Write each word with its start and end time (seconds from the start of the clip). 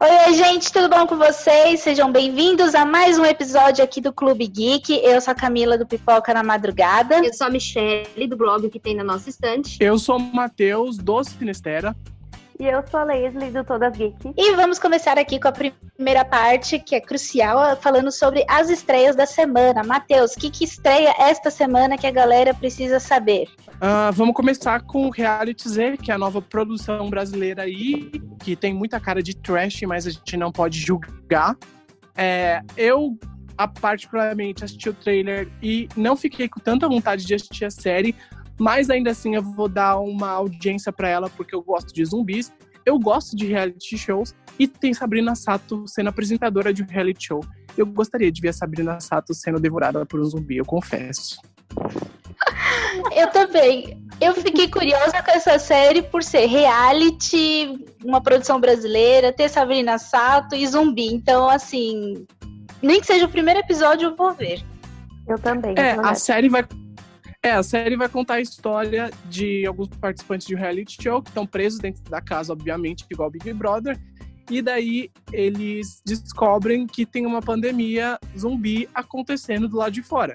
Oi, 0.00 0.34
gente, 0.34 0.72
tudo 0.72 0.88
bom 0.88 1.08
com 1.08 1.16
vocês? 1.16 1.80
Sejam 1.80 2.12
bem-vindos 2.12 2.72
a 2.72 2.84
mais 2.84 3.18
um 3.18 3.24
episódio 3.24 3.82
aqui 3.82 4.00
do 4.00 4.12
Clube 4.12 4.46
Geek. 4.46 4.94
Eu 5.02 5.20
sou 5.20 5.32
a 5.32 5.34
Camila 5.34 5.76
do 5.76 5.84
Pipoca 5.84 6.32
na 6.32 6.40
Madrugada. 6.40 7.18
Eu 7.18 7.34
sou 7.34 7.48
a 7.48 7.50
Michelle 7.50 8.28
do 8.28 8.36
blog 8.36 8.70
que 8.70 8.78
tem 8.78 8.94
na 8.94 9.02
nossa 9.02 9.28
estante. 9.28 9.76
Eu 9.80 9.98
sou 9.98 10.16
o 10.16 10.20
Matheus 10.20 10.98
do 10.98 11.24
Sinistera. 11.24 11.96
E 12.60 12.66
eu 12.66 12.82
sou 12.90 12.98
a 12.98 13.04
Leslie 13.04 13.52
do 13.52 13.62
Todas 13.62 13.96
Geek. 13.96 14.34
E 14.36 14.56
vamos 14.56 14.80
começar 14.80 15.16
aqui 15.16 15.38
com 15.38 15.46
a 15.46 15.52
primeira 15.52 16.24
parte, 16.24 16.80
que 16.80 16.96
é 16.96 17.00
crucial, 17.00 17.76
falando 17.76 18.10
sobre 18.10 18.44
as 18.48 18.68
estreias 18.68 19.14
da 19.14 19.26
semana. 19.26 19.84
Matheus, 19.84 20.32
o 20.32 20.40
que, 20.40 20.50
que 20.50 20.64
estreia 20.64 21.14
esta 21.20 21.52
semana 21.52 21.96
que 21.96 22.04
a 22.04 22.10
galera 22.10 22.52
precisa 22.52 22.98
saber? 22.98 23.46
Uh, 23.76 24.12
vamos 24.12 24.34
começar 24.34 24.82
com 24.82 25.06
o 25.06 25.10
Reality 25.10 25.68
Z, 25.68 25.98
que 25.98 26.10
é 26.10 26.14
a 26.14 26.18
nova 26.18 26.42
produção 26.42 27.08
brasileira 27.08 27.62
aí, 27.62 28.10
que 28.42 28.56
tem 28.56 28.74
muita 28.74 28.98
cara 28.98 29.22
de 29.22 29.36
trash, 29.36 29.82
mas 29.82 30.04
a 30.04 30.10
gente 30.10 30.36
não 30.36 30.50
pode 30.50 30.80
julgar. 30.80 31.56
É, 32.16 32.60
eu, 32.76 33.16
particularmente, 33.80 34.64
assisti 34.64 34.88
o 34.88 34.94
trailer 34.94 35.48
e 35.62 35.88
não 35.96 36.16
fiquei 36.16 36.48
com 36.48 36.58
tanta 36.58 36.88
vontade 36.88 37.24
de 37.24 37.34
assistir 37.34 37.66
a 37.66 37.70
série, 37.70 38.16
mas 38.58 38.90
ainda 38.90 39.10
assim 39.10 39.34
eu 39.34 39.42
vou 39.42 39.68
dar 39.68 39.98
uma 39.98 40.30
audiência 40.30 40.92
para 40.92 41.08
ela 41.08 41.30
porque 41.30 41.54
eu 41.54 41.62
gosto 41.62 41.94
de 41.94 42.04
zumbis, 42.04 42.52
eu 42.84 42.98
gosto 42.98 43.36
de 43.36 43.46
reality 43.46 43.96
shows 43.98 44.34
e 44.58 44.66
tem 44.66 44.94
Sabrina 44.94 45.34
Sato 45.34 45.86
sendo 45.86 46.08
apresentadora 46.08 46.72
de 46.72 46.82
um 46.82 46.86
reality 46.86 47.26
show. 47.26 47.40
Eu 47.76 47.86
gostaria 47.86 48.32
de 48.32 48.40
ver 48.40 48.48
a 48.48 48.52
Sabrina 48.52 48.98
Sato 49.00 49.34
sendo 49.34 49.60
devorada 49.60 50.04
por 50.04 50.20
um 50.20 50.24
zumbi, 50.24 50.56
eu 50.56 50.64
confesso. 50.64 51.40
Eu 53.14 53.30
também. 53.30 54.02
Eu 54.20 54.34
fiquei 54.34 54.68
curiosa 54.68 55.22
com 55.22 55.30
essa 55.30 55.58
série 55.58 56.02
por 56.02 56.22
ser 56.22 56.46
reality, 56.46 57.84
uma 58.04 58.20
produção 58.20 58.60
brasileira, 58.60 59.32
ter 59.32 59.48
Sabrina 59.48 59.98
Sato 59.98 60.54
e 60.54 60.66
zumbi. 60.66 61.06
Então, 61.12 61.48
assim, 61.48 62.26
nem 62.82 63.00
que 63.00 63.06
seja 63.06 63.26
o 63.26 63.28
primeiro 63.28 63.60
episódio, 63.60 64.08
eu 64.08 64.16
vou 64.16 64.32
ver. 64.32 64.62
Eu 65.28 65.38
também. 65.38 65.74
É, 65.76 65.92
a 66.02 66.14
série 66.14 66.48
vai 66.48 66.64
é, 67.42 67.52
a 67.52 67.62
série 67.62 67.96
vai 67.96 68.08
contar 68.08 68.34
a 68.34 68.40
história 68.40 69.10
de 69.26 69.64
alguns 69.66 69.88
participantes 69.88 70.46
de 70.46 70.54
reality 70.54 71.00
show 71.00 71.22
que 71.22 71.30
estão 71.30 71.46
presos 71.46 71.78
dentro 71.78 72.02
da 72.04 72.20
casa, 72.20 72.52
obviamente, 72.52 73.04
igual 73.10 73.30
Big 73.30 73.52
Brother. 73.52 73.98
E 74.50 74.62
daí 74.62 75.10
eles 75.32 76.02
descobrem 76.04 76.86
que 76.86 77.04
tem 77.04 77.26
uma 77.26 77.40
pandemia 77.40 78.18
zumbi 78.36 78.88
acontecendo 78.94 79.68
do 79.68 79.76
lado 79.76 79.92
de 79.92 80.02
fora. 80.02 80.34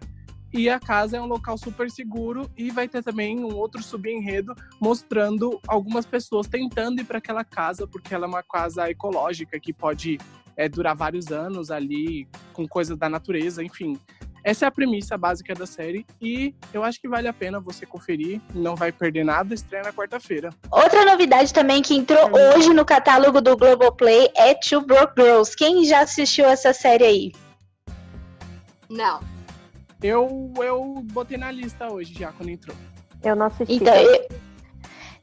E 0.53 0.69
a 0.69 0.79
casa 0.79 1.17
é 1.17 1.21
um 1.21 1.25
local 1.25 1.57
super 1.57 1.89
seguro 1.89 2.49
e 2.55 2.69
vai 2.69 2.87
ter 2.87 3.03
também 3.03 3.39
um 3.39 3.55
outro 3.55 3.81
subenredo 3.81 4.53
mostrando 4.79 5.59
algumas 5.67 6.05
pessoas 6.05 6.47
tentando 6.47 7.01
ir 7.01 7.05
para 7.05 7.17
aquela 7.17 7.43
casa, 7.43 7.87
porque 7.87 8.13
ela 8.13 8.25
é 8.25 8.29
uma 8.29 8.43
casa 8.43 8.87
ecológica 8.89 9.59
que 9.59 9.73
pode 9.73 10.19
é, 10.55 10.69
durar 10.69 10.95
vários 10.95 11.31
anos 11.31 11.71
ali, 11.71 12.27
com 12.53 12.67
coisas 12.67 12.95
da 12.95 13.09
natureza, 13.09 13.63
enfim. 13.63 13.97
Essa 14.43 14.65
é 14.65 14.67
a 14.67 14.71
premissa 14.71 15.17
básica 15.17 15.55
da 15.55 15.65
série 15.65 16.05
e 16.21 16.53
eu 16.73 16.83
acho 16.83 16.99
que 16.99 17.07
vale 17.07 17.27
a 17.29 17.33
pena 17.33 17.61
você 17.61 17.85
conferir, 17.85 18.41
não 18.53 18.75
vai 18.75 18.91
perder 18.91 19.23
nada, 19.23 19.53
estreia 19.53 19.83
na 19.83 19.93
quarta-feira. 19.93 20.49
Outra 20.69 21.05
novidade 21.05 21.53
também 21.53 21.81
que 21.81 21.95
entrou 21.95 22.29
hoje 22.53 22.73
no 22.73 22.83
catálogo 22.83 23.39
do 23.39 23.55
Globoplay 23.55 24.29
é 24.35 24.53
Two 24.55 24.81
Broke 24.81 25.21
Girls. 25.21 25.55
Quem 25.55 25.85
já 25.85 26.01
assistiu 26.01 26.45
essa 26.45 26.73
série 26.73 27.05
aí? 27.05 27.31
Não. 28.89 29.21
Eu, 30.01 30.53
eu 30.57 31.01
botei 31.13 31.37
na 31.37 31.49
lista 31.49 31.91
hoje 31.91 32.13
já, 32.13 32.33
quando 32.33 32.49
entrou. 32.49 32.75
Eu 33.23 33.37
não 33.37 33.45
assisti. 33.45 33.75
Então, 33.75 33.95
eu, 33.95 34.27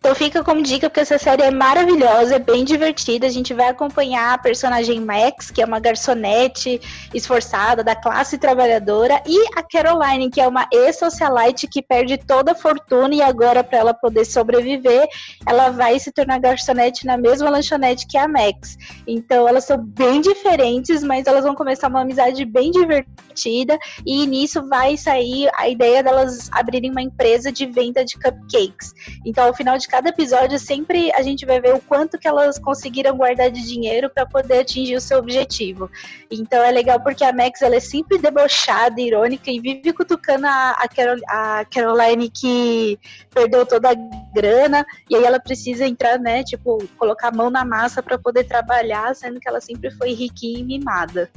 então 0.00 0.14
fica 0.14 0.42
como 0.42 0.62
dica, 0.62 0.88
porque 0.88 1.00
essa 1.00 1.18
série 1.18 1.42
é 1.42 1.50
maravilhosa, 1.50 2.36
é 2.36 2.38
bem 2.38 2.64
divertida. 2.64 3.26
A 3.26 3.30
gente 3.30 3.52
vai 3.52 3.68
acompanhar 3.68 4.32
a 4.32 4.38
personagem 4.38 4.98
Max, 4.98 5.50
que 5.50 5.60
é 5.60 5.64
uma 5.66 5.78
garçonete 5.78 6.80
esforçada 7.12 7.84
da 7.84 7.94
classe 7.94 8.38
trabalhadora, 8.38 9.22
e 9.26 9.38
a 9.54 9.62
Caroline, 9.62 10.30
que 10.30 10.40
é 10.40 10.48
uma 10.48 10.66
ex-socialite 10.72 11.68
que 11.68 11.82
perde 11.82 12.16
toda 12.16 12.52
a 12.52 12.54
fortuna 12.54 13.14
e 13.14 13.20
agora, 13.20 13.62
para 13.62 13.76
ela 13.76 13.92
poder 13.92 14.24
sobreviver, 14.24 15.06
ela 15.46 15.68
vai 15.68 15.98
se 15.98 16.10
tornar 16.10 16.40
garçonete 16.40 17.04
na 17.04 17.18
mesma 17.18 17.50
lanchonete 17.50 18.06
que 18.06 18.16
a 18.16 18.26
Max. 18.26 18.78
Então 19.06 19.46
elas 19.46 19.66
são 19.66 19.76
bem 19.76 20.22
diferentes, 20.22 21.02
mas 21.02 21.26
elas 21.26 21.44
vão 21.44 21.54
começar 21.54 21.88
uma 21.88 22.00
amizade 22.00 22.42
bem 22.46 22.70
divertida, 22.70 23.78
e 24.06 24.26
nisso 24.26 24.66
vai 24.66 24.96
sair 24.96 25.50
a 25.58 25.68
ideia 25.68 26.02
delas 26.02 26.48
abrirem 26.52 26.90
uma 26.90 27.02
empresa 27.02 27.52
de 27.52 27.66
venda 27.66 28.02
de 28.02 28.14
cupcakes. 28.14 28.94
Então, 29.26 29.44
ao 29.44 29.54
final 29.54 29.76
de 29.76 29.89
cada 29.90 30.10
episódio 30.10 30.56
sempre 30.56 31.12
a 31.14 31.22
gente 31.22 31.44
vai 31.44 31.60
ver 31.60 31.74
o 31.74 31.80
quanto 31.80 32.16
que 32.16 32.28
elas 32.28 32.58
conseguiram 32.60 33.16
guardar 33.16 33.50
de 33.50 33.60
dinheiro 33.66 34.08
para 34.08 34.24
poder 34.24 34.60
atingir 34.60 34.94
o 34.94 35.00
seu 35.00 35.18
objetivo. 35.18 35.90
Então 36.30 36.62
é 36.62 36.70
legal 36.70 37.00
porque 37.00 37.24
a 37.24 37.32
Max 37.32 37.60
ela 37.60 37.74
é 37.74 37.80
sempre 37.80 38.16
debochada, 38.16 39.00
irônica 39.00 39.50
e 39.50 39.58
vive 39.58 39.92
cutucando 39.92 40.46
a, 40.46 40.70
a, 40.70 40.88
Carol, 40.88 41.16
a 41.28 41.64
Caroline 41.64 42.30
que 42.30 42.98
perdeu 43.34 43.66
toda 43.66 43.90
a 43.90 43.94
grana 44.32 44.86
e 45.08 45.16
aí 45.16 45.24
ela 45.24 45.40
precisa 45.40 45.84
entrar, 45.84 46.18
né, 46.20 46.44
tipo, 46.44 46.78
colocar 46.96 47.28
a 47.28 47.36
mão 47.36 47.50
na 47.50 47.64
massa 47.64 48.00
para 48.00 48.16
poder 48.16 48.44
trabalhar, 48.44 49.14
sendo 49.16 49.40
que 49.40 49.48
ela 49.48 49.60
sempre 49.60 49.90
foi 49.90 50.12
riquinha 50.12 50.60
e 50.60 50.64
mimada 50.64 51.28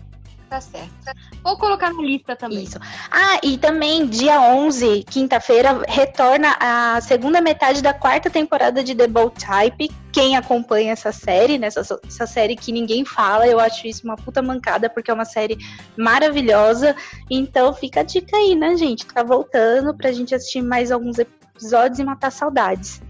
tá 0.54 0.62
certo. 0.62 0.94
Vou 1.42 1.58
colocar 1.58 1.92
na 1.92 2.02
lista 2.02 2.36
também. 2.36 2.64
Isso. 2.64 2.78
Ah, 3.10 3.40
e 3.42 3.58
também 3.58 4.06
dia 4.06 4.40
11, 4.40 5.04
quinta-feira, 5.04 5.82
retorna 5.88 6.56
a 6.60 7.02
segunda 7.02 7.42
metade 7.42 7.82
da 7.82 7.92
quarta 7.92 8.30
temporada 8.30 8.84
de 8.84 8.94
The 8.94 9.08
Bold 9.08 9.34
Type. 9.44 9.90
Quem 10.12 10.38
acompanha 10.38 10.92
essa 10.92 11.12
série, 11.12 11.58
né, 11.58 11.68
essa, 11.68 12.00
essa 12.08 12.28
série 12.28 12.56
que 12.56 12.72
ninguém 12.72 13.04
fala, 13.04 13.48
eu 13.48 13.60
acho 13.60 13.88
isso 13.88 14.04
uma 14.04 14.16
puta 14.16 14.44
mancada, 14.44 14.88
porque 14.92 15.10
é 15.10 15.14
uma 15.14 15.26
série 15.26 15.58
maravilhosa. 15.98 16.96
Então 17.32 17.74
fica 17.74 18.02
a 18.02 18.04
dica 18.04 18.38
aí, 18.38 18.54
né, 18.54 18.78
gente? 18.78 19.08
Tá 19.08 19.24
voltando 19.24 19.96
pra 19.96 20.12
gente 20.12 20.36
assistir 20.36 20.62
mais 20.62 20.92
alguns 20.92 21.18
episódios 21.18 21.98
e 21.98 22.04
matar 22.04 22.32
saudades. 22.32 23.02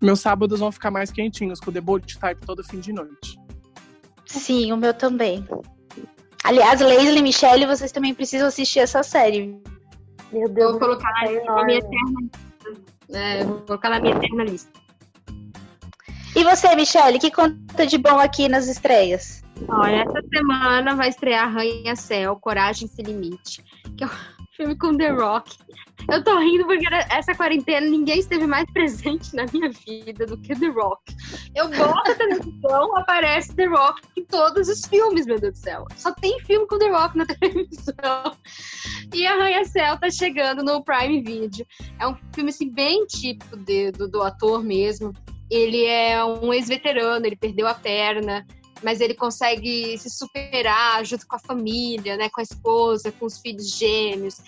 Meus 0.00 0.20
sábados 0.20 0.58
vão 0.58 0.72
ficar 0.72 0.90
mais 0.90 1.12
quentinhos 1.12 1.60
com 1.60 1.70
o 1.70 1.72
The 1.72 1.82
Bold 1.82 2.18
Type 2.18 2.46
todo 2.46 2.64
fim 2.64 2.80
de 2.80 2.94
noite. 2.94 3.38
Sim, 4.24 4.72
o 4.72 4.76
meu 4.78 4.94
também. 4.94 5.46
Aliás, 6.44 6.80
Leslie 6.80 7.18
e 7.18 7.22
Michelle, 7.22 7.66
vocês 7.66 7.92
também 7.92 8.14
precisam 8.14 8.48
assistir 8.48 8.80
essa 8.80 9.02
série. 9.02 9.60
Meu 10.32 10.48
Deus. 10.48 10.72
Vou 10.72 10.80
colocar 10.80 11.10
na 11.44 11.64
minha 11.64 11.78
eterna, 11.78 12.20
é, 13.12 13.44
vou 13.44 13.60
colocar 13.60 13.90
na 13.90 14.00
minha 14.00 14.16
eterna 14.16 14.44
lista. 14.44 14.70
E 16.34 16.42
você, 16.42 16.74
Michelle, 16.74 17.18
que 17.18 17.30
conta 17.30 17.86
de 17.86 17.98
bom 17.98 18.18
aqui 18.18 18.48
nas 18.48 18.66
estreias? 18.66 19.42
Olha, 19.68 20.02
essa 20.02 20.22
semana 20.34 20.96
vai 20.96 21.08
estrear 21.08 21.52
Rainha 21.52 21.94
Céu, 21.94 22.36
Coragem 22.36 22.88
Sem 22.88 23.04
Limite, 23.04 23.62
que 23.96 24.02
é 24.02 24.08
filme 24.62 24.76
com 24.76 24.96
The 24.96 25.08
Rock. 25.10 25.56
Eu 26.10 26.22
tô 26.22 26.38
rindo 26.38 26.64
porque 26.64 26.86
essa 27.10 27.34
quarentena 27.34 27.86
ninguém 27.88 28.20
esteve 28.20 28.46
mais 28.46 28.64
presente 28.72 29.34
na 29.34 29.44
minha 29.52 29.70
vida 29.70 30.24
do 30.24 30.38
que 30.38 30.54
The 30.54 30.68
Rock. 30.68 31.02
Eu 31.54 31.68
boto 31.68 32.12
a 32.12 32.14
televisão, 32.14 32.94
aparece 32.96 33.54
The 33.56 33.66
Rock 33.66 34.00
em 34.16 34.24
todos 34.24 34.68
os 34.68 34.86
filmes, 34.86 35.26
meu 35.26 35.40
Deus 35.40 35.54
do 35.54 35.58
céu. 35.58 35.84
Só 35.96 36.12
tem 36.12 36.38
filme 36.40 36.66
com 36.66 36.78
The 36.78 36.90
Rock 36.90 37.18
na 37.18 37.26
televisão. 37.40 38.36
E 39.12 39.26
Arranha-Céu 39.26 39.98
tá 39.98 40.10
chegando 40.10 40.62
no 40.62 40.82
Prime 40.84 41.22
Video. 41.22 41.66
É 41.98 42.06
um 42.06 42.16
filme 42.32 42.50
assim, 42.50 42.70
bem 42.70 43.04
típico 43.06 43.56
de, 43.56 43.90
do, 43.90 44.08
do 44.08 44.22
ator 44.22 44.62
mesmo. 44.62 45.12
Ele 45.50 45.84
é 45.86 46.24
um 46.24 46.52
ex-veterano, 46.52 47.26
ele 47.26 47.36
perdeu 47.36 47.66
a 47.66 47.74
perna 47.74 48.46
mas 48.82 49.00
ele 49.00 49.14
consegue 49.14 49.96
se 49.98 50.10
superar 50.10 51.04
junto 51.04 51.26
com 51.26 51.36
a 51.36 51.38
família, 51.38 52.16
né, 52.16 52.28
com 52.28 52.40
a 52.40 52.44
esposa, 52.44 53.12
com 53.12 53.26
os 53.26 53.38
filhos 53.38 53.76
gêmeos. 53.76 54.40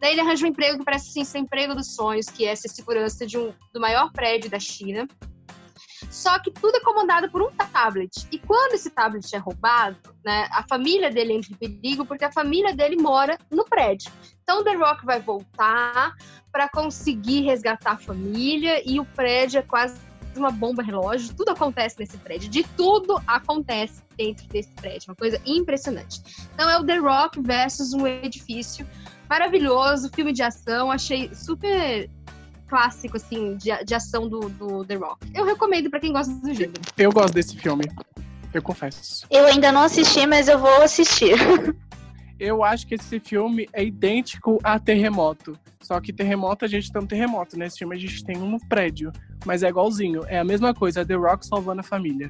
Daí 0.00 0.12
ele 0.12 0.20
arranja 0.20 0.44
um 0.44 0.48
emprego 0.48 0.78
que 0.78 0.84
parece 0.84 1.08
assim, 1.10 1.24
ser 1.24 1.38
emprego 1.38 1.74
dos 1.74 1.94
sonhos, 1.94 2.26
que 2.26 2.44
é 2.44 2.54
ser 2.54 2.68
segurança 2.68 3.26
de 3.26 3.38
um, 3.38 3.52
do 3.72 3.80
maior 3.80 4.12
prédio 4.12 4.50
da 4.50 4.58
China. 4.58 5.06
Só 6.10 6.38
que 6.38 6.50
tudo 6.50 6.76
é 6.76 6.80
comandado 6.80 7.30
por 7.30 7.42
um 7.42 7.50
tablet. 7.50 8.26
E 8.32 8.38
quando 8.38 8.74
esse 8.74 8.90
tablet 8.90 9.34
é 9.34 9.38
roubado, 9.38 9.96
né, 10.24 10.48
a 10.50 10.66
família 10.68 11.10
dele 11.10 11.34
entra 11.34 11.52
em 11.52 11.56
perigo 11.56 12.04
porque 12.04 12.24
a 12.24 12.32
família 12.32 12.74
dele 12.74 12.96
mora 12.96 13.38
no 13.50 13.64
prédio. 13.64 14.10
Então 14.42 14.62
The 14.64 14.74
Rock 14.74 15.04
vai 15.04 15.20
voltar 15.20 16.14
para 16.50 16.68
conseguir 16.68 17.42
resgatar 17.42 17.92
a 17.92 17.98
família 17.98 18.82
e 18.88 18.98
o 18.98 19.04
prédio 19.04 19.58
é 19.58 19.62
quase 19.62 19.98
uma 20.38 20.50
bomba 20.50 20.82
relógio, 20.82 21.34
tudo 21.34 21.50
acontece 21.50 21.96
nesse 21.98 22.16
prédio, 22.18 22.48
de 22.48 22.62
tudo 22.76 23.20
acontece 23.26 24.02
dentro 24.16 24.46
desse 24.48 24.70
prédio, 24.72 25.10
uma 25.10 25.16
coisa 25.16 25.40
impressionante. 25.44 26.22
Então 26.54 26.68
é 26.68 26.78
o 26.78 26.84
The 26.84 26.96
Rock 26.96 27.40
versus 27.40 27.92
um 27.92 28.06
edifício 28.06 28.86
maravilhoso, 29.28 30.10
filme 30.14 30.32
de 30.32 30.42
ação, 30.42 30.90
achei 30.90 31.34
super 31.34 32.08
clássico, 32.66 33.16
assim, 33.16 33.56
de, 33.56 33.70
de 33.84 33.94
ação 33.94 34.28
do, 34.28 34.48
do 34.48 34.84
The 34.84 34.94
Rock. 34.94 35.26
Eu 35.34 35.44
recomendo 35.44 35.90
para 35.90 36.00
quem 36.00 36.12
gosta 36.12 36.32
do 36.32 36.52
gênero. 36.52 36.80
Eu 36.96 37.12
gosto 37.12 37.34
desse 37.34 37.56
filme, 37.56 37.84
eu 38.52 38.62
confesso. 38.62 39.26
Eu 39.30 39.46
ainda 39.46 39.70
não 39.70 39.82
assisti, 39.82 40.26
mas 40.26 40.48
eu 40.48 40.58
vou 40.58 40.82
assistir. 40.82 41.36
eu 42.38 42.62
acho 42.64 42.86
que 42.86 42.94
esse 42.94 43.20
filme 43.20 43.68
é 43.72 43.84
idêntico 43.84 44.58
a 44.62 44.78
Terremoto. 44.78 45.58
Só 45.86 46.00
que 46.00 46.12
Terremoto 46.12 46.64
a 46.64 46.68
gente 46.68 46.90
tem 46.90 47.00
um 47.00 47.06
terremoto, 47.06 47.56
nesse 47.56 47.78
filme 47.78 47.94
a 47.94 47.98
gente 47.98 48.24
tem 48.24 48.36
um 48.36 48.58
prédio. 48.58 49.12
Mas 49.44 49.62
é 49.62 49.68
igualzinho, 49.68 50.24
é 50.26 50.36
a 50.36 50.44
mesma 50.44 50.74
coisa, 50.74 51.02
é 51.02 51.04
The 51.04 51.14
Rock 51.14 51.46
salvando 51.46 51.80
a 51.80 51.84
família. 51.84 52.28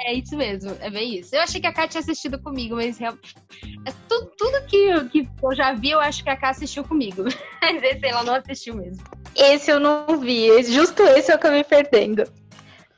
É 0.00 0.12
isso 0.12 0.36
mesmo, 0.36 0.76
é 0.80 0.90
bem 0.90 1.18
isso. 1.18 1.34
Eu 1.34 1.40
achei 1.40 1.62
que 1.62 1.66
a 1.66 1.72
Ká 1.72 1.88
tinha 1.88 2.02
assistido 2.02 2.38
comigo, 2.38 2.76
mas 2.76 2.98
real... 2.98 3.14
é 3.86 3.92
tudo, 4.06 4.30
tudo 4.36 4.66
que, 4.66 5.04
que 5.08 5.28
eu 5.42 5.54
já 5.54 5.72
vi, 5.72 5.92
eu 5.92 6.00
acho 6.00 6.22
que 6.22 6.28
a 6.28 6.36
Ká 6.36 6.50
assistiu 6.50 6.84
comigo. 6.84 7.24
Mas 7.62 7.82
esse 7.82 8.06
ela 8.06 8.22
não 8.22 8.34
assistiu 8.34 8.74
mesmo. 8.74 9.02
Esse 9.34 9.70
eu 9.70 9.80
não 9.80 10.20
vi, 10.20 10.62
justo 10.64 11.02
esse 11.02 11.32
eu 11.32 11.36
acabei 11.36 11.64
perdendo. 11.64 12.24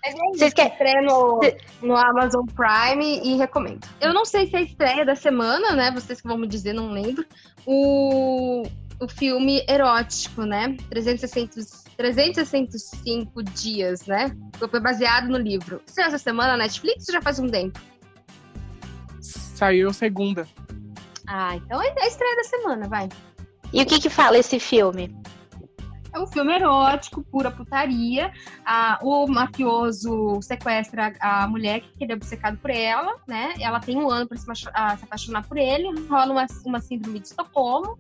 Mas 0.04 0.14
é 0.14 0.18
Vocês 0.36 0.52
querem 0.52 0.72
estreia 0.72 1.02
no, 1.02 1.40
no 1.80 1.96
Amazon 1.96 2.44
Prime 2.46 3.20
e 3.22 3.36
recomendo. 3.36 3.86
Eu 4.00 4.12
não 4.12 4.24
sei 4.24 4.48
se 4.48 4.56
é 4.56 4.58
a 4.58 4.62
estreia 4.62 5.04
da 5.04 5.14
semana, 5.14 5.76
né? 5.76 5.92
Vocês 5.92 6.20
que 6.20 6.26
vão 6.26 6.38
me 6.38 6.48
dizer, 6.48 6.72
não 6.72 6.90
lembro. 6.90 7.24
O, 7.64 8.64
o 9.00 9.08
filme 9.08 9.64
erótico, 9.68 10.44
né? 10.44 10.76
360, 10.90 11.60
365 11.96 13.42
dias, 13.42 14.06
né? 14.06 14.36
Foi 14.58 14.80
baseado 14.80 15.28
no 15.28 15.38
livro. 15.38 15.82
Estreia 15.86 16.08
essa 16.08 16.18
semana 16.18 16.52
na 16.52 16.64
Netflix 16.64 17.08
ou 17.08 17.14
já 17.14 17.22
faz 17.22 17.38
um 17.38 17.48
tempo? 17.48 17.80
Saiu 19.20 19.92
segunda. 19.92 20.46
Ah, 21.26 21.56
então 21.56 21.82
é 21.82 21.92
a 21.98 22.06
estreia 22.06 22.36
da 22.36 22.44
semana, 22.44 22.88
vai. 22.88 23.08
E 23.72 23.82
o 23.82 23.86
que 23.86 24.00
que 24.00 24.08
fala 24.08 24.38
esse 24.38 24.60
filme? 24.60 25.14
É 26.12 26.18
um 26.18 26.26
filme 26.26 26.54
erótico, 26.54 27.22
pura 27.24 27.50
putaria. 27.50 28.32
Ah, 28.64 28.98
o 29.02 29.26
mafioso 29.26 30.40
sequestra 30.40 31.12
a 31.20 31.46
mulher 31.46 31.80
que 31.80 32.04
ele 32.04 32.12
é 32.12 32.14
obcecado 32.14 32.56
por 32.56 32.70
ela, 32.70 33.16
né? 33.26 33.52
Ela 33.60 33.80
tem 33.80 33.96
um 33.96 34.10
ano 34.10 34.26
para 34.26 34.38
se, 34.38 34.46
se, 34.54 34.68
apaixonar 34.68 35.46
por 35.46 35.58
ele, 35.58 35.88
rola 36.08 36.32
uma, 36.32 36.46
uma 36.64 36.80
síndrome 36.80 37.20
de 37.20 37.26
Estocolmo. 37.26 37.98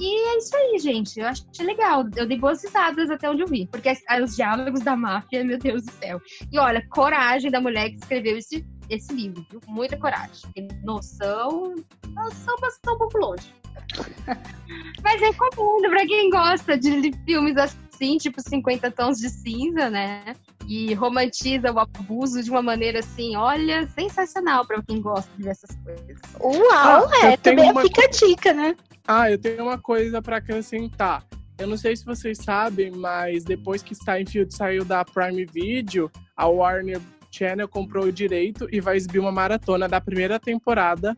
E 0.00 0.28
é 0.28 0.38
isso 0.38 0.56
aí, 0.56 0.78
gente. 0.78 1.20
Eu 1.20 1.26
achei 1.26 1.66
legal. 1.66 2.08
Eu 2.16 2.26
dei 2.26 2.38
boas 2.38 2.64
risadas 2.64 3.10
até 3.10 3.28
onde 3.28 3.42
eu 3.42 3.46
vi. 3.46 3.66
Porque 3.66 3.92
os 4.22 4.34
diálogos 4.34 4.80
da 4.80 4.96
máfia, 4.96 5.44
meu 5.44 5.58
Deus 5.58 5.82
do 5.84 5.92
céu. 5.92 6.18
E 6.50 6.58
olha, 6.58 6.82
coragem 6.88 7.50
da 7.50 7.60
mulher 7.60 7.90
que 7.90 7.96
escreveu 7.96 8.38
esse, 8.38 8.66
esse 8.88 9.12
livro, 9.12 9.44
viu? 9.50 9.60
Muita 9.68 9.98
coragem. 9.98 10.50
Noção. 10.82 11.74
Noção 12.08 12.56
passou 12.56 12.94
um 12.94 12.98
pouco 12.98 13.18
longe. 13.18 13.54
Mas 15.04 15.20
é 15.20 15.32
comum 15.34 15.80
pra 15.82 16.06
quem 16.06 16.30
gosta 16.30 16.78
de 16.78 17.12
filmes 17.26 17.56
assim, 17.58 18.16
tipo 18.16 18.40
50 18.40 18.90
tons 18.92 19.18
de 19.18 19.28
cinza, 19.28 19.90
né? 19.90 20.34
E 20.66 20.94
romantiza 20.94 21.72
o 21.72 21.78
abuso 21.78 22.42
de 22.42 22.50
uma 22.50 22.62
maneira 22.62 23.00
assim, 23.00 23.36
olha, 23.36 23.86
sensacional 23.88 24.66
pra 24.66 24.82
quem 24.82 25.02
gosta 25.02 25.30
de 25.36 25.42
ver 25.42 25.50
essas 25.50 25.76
coisas. 25.84 26.18
Uau, 26.40 27.08
ah, 27.22 27.26
é, 27.26 27.36
também 27.36 27.70
uma... 27.70 27.82
fica 27.82 28.04
a 28.04 28.08
dica, 28.08 28.54
né? 28.54 28.74
Ah, 29.06 29.30
eu 29.30 29.38
tenho 29.38 29.62
uma 29.62 29.78
coisa 29.78 30.22
para 30.22 30.36
acrescentar. 30.36 31.24
Eu 31.58 31.66
não 31.66 31.76
sei 31.76 31.94
se 31.94 32.04
vocês 32.04 32.38
sabem, 32.38 32.90
mas 32.90 33.44
depois 33.44 33.82
que 33.82 33.94
Steinfeld 33.94 34.54
saiu 34.54 34.84
da 34.84 35.04
Prime 35.04 35.44
Video, 35.44 36.10
a 36.36 36.46
Warner 36.46 37.00
Channel 37.30 37.68
comprou 37.68 38.06
o 38.06 38.12
direito 38.12 38.66
e 38.72 38.80
vai 38.80 38.96
exibir 38.96 39.18
uma 39.18 39.30
maratona 39.30 39.86
da 39.88 40.00
primeira 40.00 40.40
temporada 40.40 41.16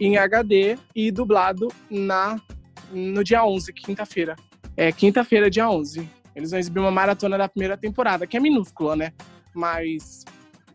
em 0.00 0.16
HD 0.16 0.78
e 0.94 1.10
dublado 1.10 1.68
na 1.90 2.40
no 2.90 3.24
dia 3.24 3.44
11, 3.44 3.72
quinta-feira. 3.72 4.36
É 4.76 4.92
quinta-feira, 4.92 5.50
dia 5.50 5.68
11. 5.68 6.08
Eles 6.34 6.50
vão 6.50 6.60
exibir 6.60 6.80
uma 6.80 6.90
maratona 6.90 7.38
da 7.38 7.48
primeira 7.48 7.76
temporada, 7.76 8.26
que 8.26 8.36
é 8.36 8.40
minúscula, 8.40 8.96
né? 8.96 9.12
Mas 9.54 10.24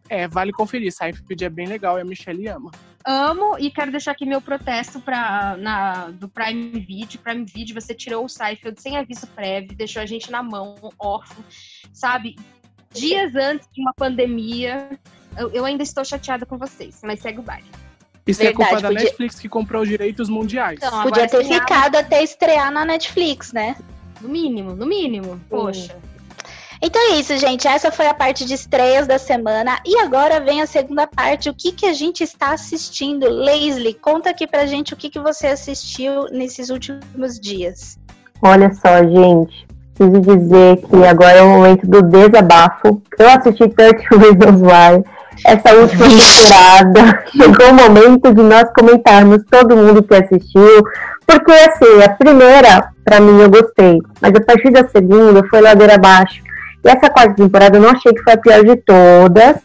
é, 0.10 0.28
vale 0.28 0.52
conferir. 0.52 0.92
Seinfeld 0.92 1.44
é 1.44 1.50
bem 1.50 1.68
legal 1.68 1.98
e 1.98 2.02
a 2.02 2.06
Michelle 2.06 2.48
ama. 2.48 2.72
Amo 3.10 3.58
e 3.58 3.72
quero 3.72 3.90
deixar 3.90 4.12
aqui 4.12 4.26
meu 4.26 4.42
protesto 4.42 5.00
pra, 5.00 5.56
na, 5.58 6.10
do 6.10 6.28
Prime 6.28 6.78
Video. 6.78 7.18
Prime 7.20 7.46
Video, 7.46 7.74
você 7.74 7.94
tirou 7.94 8.26
o 8.26 8.28
Seinfeld 8.28 8.82
sem 8.82 8.98
aviso 8.98 9.26
prévio, 9.28 9.78
deixou 9.78 10.02
a 10.02 10.06
gente 10.06 10.30
na 10.30 10.44
mão, 10.44 10.76
órfão, 11.00 11.42
sabe? 11.94 12.36
Dias 12.92 13.34
antes 13.34 13.66
de 13.72 13.82
uma 13.82 13.94
pandemia. 13.94 15.00
Eu, 15.38 15.50
eu 15.52 15.64
ainda 15.64 15.84
estou 15.84 16.04
chateada 16.04 16.46
com 16.46 16.58
vocês, 16.58 17.00
mas 17.02 17.22
segue 17.22 17.40
o 17.40 17.44
baile. 17.44 17.68
Isso 18.28 18.42
Verdade, 18.42 18.62
é 18.62 18.66
culpa 18.66 18.82
da 18.82 18.90
podia... 18.90 19.06
Netflix 19.06 19.40
que 19.40 19.48
comprou 19.48 19.84
os 19.84 19.88
direitos 19.88 20.28
mundiais. 20.28 20.78
Então, 20.78 21.04
podia 21.04 21.30
ter 21.30 21.46
ficado 21.46 21.96
até 21.96 22.22
estrear 22.22 22.70
na 22.70 22.84
Netflix, 22.84 23.54
né? 23.54 23.78
No 24.20 24.28
mínimo, 24.28 24.76
no 24.76 24.86
mínimo. 24.86 25.40
Poxa. 25.50 25.98
Então 26.82 27.02
é 27.12 27.16
isso, 27.16 27.36
gente. 27.38 27.68
Essa 27.68 27.92
foi 27.92 28.08
a 28.08 28.14
parte 28.14 28.46
de 28.46 28.54
estreias 28.54 29.08
da 29.08 29.18
semana. 29.18 29.78
E 29.86 29.98
agora 30.00 30.40
vem 30.40 30.62
a 30.62 30.68
segunda 30.68 31.08
parte. 31.08 31.50
O 31.50 31.54
que, 31.54 31.72
que 31.72 31.86
a 31.86 31.94
gente 31.94 32.24
está 32.24 32.52
assistindo? 32.52 33.28
Leslie, 33.30 33.94
conta 33.94 34.30
aqui 34.30 34.46
pra 34.46 34.66
gente 34.66 34.94
o 34.94 34.98
que, 34.98 35.10
que 35.10 35.20
você 35.20 35.48
assistiu 35.48 36.26
nesses 36.32 36.70
últimos 36.70 37.40
dias. 37.40 37.98
Olha 38.42 38.72
só, 38.74 39.00
gente. 39.04 39.68
Preciso 39.96 40.22
dizer 40.22 40.78
que 40.78 41.04
agora 41.06 41.38
é 41.40 41.42
o 41.42 41.50
momento 41.50 41.88
do 41.88 42.04
desabafo. 42.04 43.02
Eu 43.18 43.30
assisti 43.30 43.68
30 43.68 43.98
Reasons 44.16 44.62
Why 44.62 45.04
essa 45.46 45.76
última 45.76 46.06
temporada. 46.08 47.24
Chegou 47.32 47.70
o 47.70 47.74
momento 47.74 48.34
de 48.34 48.42
nós 48.42 48.70
comentarmos 48.74 49.44
todo 49.50 49.76
mundo 49.76 50.04
que 50.04 50.16
assistiu. 50.16 50.84
Porque, 51.26 51.52
assim, 51.52 52.02
a 52.04 52.10
primeira, 52.10 52.90
para 53.04 53.20
mim, 53.20 53.42
eu 53.42 53.50
gostei. 53.50 54.00
Mas 54.22 54.34
a 54.36 54.42
partir 54.42 54.72
da 54.72 54.88
segunda, 54.88 55.46
foi 55.50 55.62
ladeira 55.62 55.96
abaixo. 55.96 56.42
Essa 56.90 57.10
quarta 57.10 57.36
temporada 57.36 57.78
eu 57.78 57.82
não 57.82 57.90
achei 57.90 58.14
que 58.14 58.24
foi 58.24 58.34
a 58.34 58.38
pior 58.38 58.64
de 58.64 58.76
todas. 58.78 59.58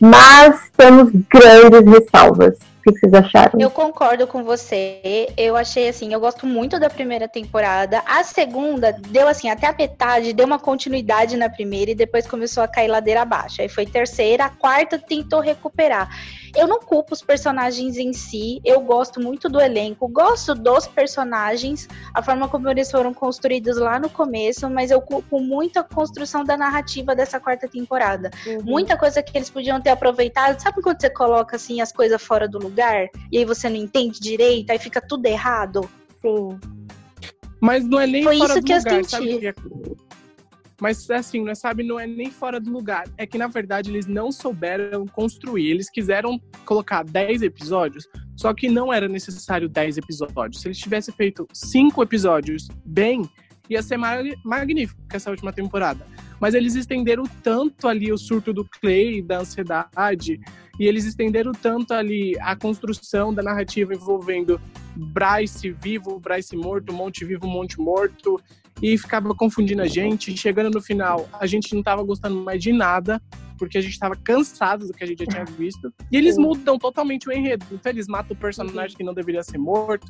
Mas 0.00 0.70
temos 0.76 1.12
grandes 1.28 1.84
ressalvas. 1.84 2.56
O 2.80 2.82
que 2.82 2.98
vocês 2.98 3.12
acharam? 3.12 3.60
Eu 3.60 3.70
concordo 3.70 4.26
com 4.26 4.42
você. 4.42 5.28
Eu 5.36 5.54
achei 5.54 5.90
assim, 5.90 6.14
eu 6.14 6.18
gosto 6.18 6.46
muito 6.46 6.80
da 6.80 6.88
primeira 6.88 7.28
temporada. 7.28 8.02
A 8.06 8.24
segunda 8.24 8.90
deu 8.92 9.28
assim, 9.28 9.50
até 9.50 9.66
a 9.66 9.74
metade, 9.76 10.32
deu 10.32 10.46
uma 10.46 10.58
continuidade 10.58 11.36
na 11.36 11.50
primeira 11.50 11.90
e 11.90 11.94
depois 11.94 12.26
começou 12.26 12.62
a 12.62 12.68
cair 12.68 12.88
ladeira 12.88 13.20
abaixo. 13.20 13.60
Aí 13.60 13.68
foi 13.68 13.84
terceira, 13.84 14.46
a 14.46 14.48
quarta 14.48 14.98
tentou 14.98 15.40
recuperar. 15.40 16.08
Eu 16.56 16.66
não 16.66 16.80
culpo 16.80 17.14
os 17.14 17.22
personagens 17.22 17.96
em 17.96 18.12
si, 18.12 18.60
eu 18.64 18.80
gosto 18.80 19.20
muito 19.20 19.48
do 19.48 19.60
elenco, 19.60 20.08
gosto 20.08 20.54
dos 20.54 20.86
personagens, 20.86 21.88
a 22.14 22.22
forma 22.22 22.48
como 22.48 22.68
eles 22.68 22.90
foram 22.90 23.14
construídos 23.14 23.76
lá 23.76 23.98
no 23.98 24.10
começo, 24.10 24.68
mas 24.68 24.90
eu 24.90 25.00
culpo 25.00 25.40
muito 25.40 25.78
a 25.78 25.84
construção 25.84 26.44
da 26.44 26.56
narrativa 26.56 27.14
dessa 27.14 27.38
quarta 27.38 27.68
temporada. 27.68 28.30
Uhum. 28.46 28.62
Muita 28.62 28.96
coisa 28.96 29.22
que 29.22 29.36
eles 29.36 29.50
podiam 29.50 29.80
ter 29.80 29.90
aproveitado. 29.90 30.60
Sabe 30.60 30.82
quando 30.82 31.00
você 31.00 31.10
coloca 31.10 31.56
assim 31.56 31.80
as 31.80 31.92
coisas 31.92 32.20
fora 32.20 32.48
do 32.48 32.58
lugar 32.58 33.08
e 33.30 33.38
aí 33.38 33.44
você 33.44 33.68
não 33.68 33.76
entende 33.76 34.20
direito, 34.20 34.70
aí 34.70 34.78
fica 34.78 35.00
tudo 35.00 35.26
errado? 35.26 35.88
Sim. 36.20 36.58
Mas 37.60 37.84
não 37.84 38.00
é 38.00 38.06
nem 38.06 38.22
Foi 38.22 38.38
fora 38.38 38.52
isso 38.52 38.60
do 38.60 38.66
que 38.66 38.78
lugar, 38.78 38.98
eu 38.98 39.04
senti. 39.04 39.40
Sabe? 39.40 40.09
Mas 40.80 41.08
assim, 41.10 41.42
não 41.42 41.50
é, 41.50 41.54
sabe, 41.54 41.82
não 41.82 42.00
é 42.00 42.06
nem 42.06 42.30
fora 42.30 42.58
do 42.58 42.70
lugar. 42.70 43.04
É 43.18 43.26
que 43.26 43.36
na 43.36 43.46
verdade 43.46 43.90
eles 43.90 44.06
não 44.06 44.32
souberam 44.32 45.06
construir. 45.06 45.68
Eles 45.68 45.90
quiseram 45.90 46.40
colocar 46.64 47.04
10 47.04 47.42
episódios, 47.42 48.08
só 48.36 48.54
que 48.54 48.68
não 48.68 48.92
era 48.92 49.08
necessário 49.08 49.68
10 49.68 49.98
episódios. 49.98 50.62
Se 50.62 50.68
eles 50.68 50.78
tivessem 50.78 51.14
feito 51.14 51.46
5 51.52 52.02
episódios 52.02 52.68
bem, 52.84 53.28
ia 53.68 53.82
ser 53.82 53.98
magnífico 54.44 55.00
essa 55.12 55.30
última 55.30 55.52
temporada. 55.52 56.04
Mas 56.40 56.54
eles 56.54 56.74
estenderam 56.74 57.24
tanto 57.42 57.86
ali 57.86 58.10
o 58.10 58.18
surto 58.18 58.52
do 58.52 58.64
Clay, 58.80 59.22
da 59.22 59.40
ansiedade, 59.40 60.40
e 60.78 60.86
eles 60.86 61.04
estenderam 61.04 61.52
tanto 61.52 61.92
ali 61.92 62.34
a 62.40 62.56
construção 62.56 63.32
da 63.32 63.42
narrativa 63.42 63.94
envolvendo 63.94 64.60
Bryce 64.96 65.70
vivo, 65.70 66.18
Bryce 66.18 66.56
morto, 66.56 66.92
Monte 66.92 67.24
vivo, 67.24 67.46
Monte 67.46 67.78
morto, 67.78 68.40
e 68.82 68.96
ficava 68.98 69.34
confundindo 69.34 69.82
a 69.82 69.86
gente. 69.86 70.36
Chegando 70.36 70.70
no 70.70 70.80
final, 70.80 71.28
a 71.38 71.46
gente 71.46 71.72
não 71.72 71.80
estava 71.80 72.02
gostando 72.02 72.36
mais 72.42 72.62
de 72.62 72.72
nada, 72.72 73.20
porque 73.58 73.78
a 73.78 73.80
gente 73.80 73.92
estava 73.92 74.16
cansado 74.16 74.86
do 74.86 74.92
que 74.92 75.04
a 75.04 75.06
gente 75.06 75.24
já 75.24 75.26
tinha 75.26 75.44
visto. 75.56 75.92
E 76.10 76.16
eles 76.16 76.36
mudam 76.38 76.78
totalmente 76.78 77.28
o 77.28 77.32
enredo. 77.32 77.64
Então 77.70 77.92
eles 77.92 78.06
matam 78.06 78.36
o 78.36 78.38
personagem 78.38 78.96
que 78.96 79.04
não 79.04 79.14
deveria 79.14 79.42
ser 79.42 79.58
morto. 79.58 80.06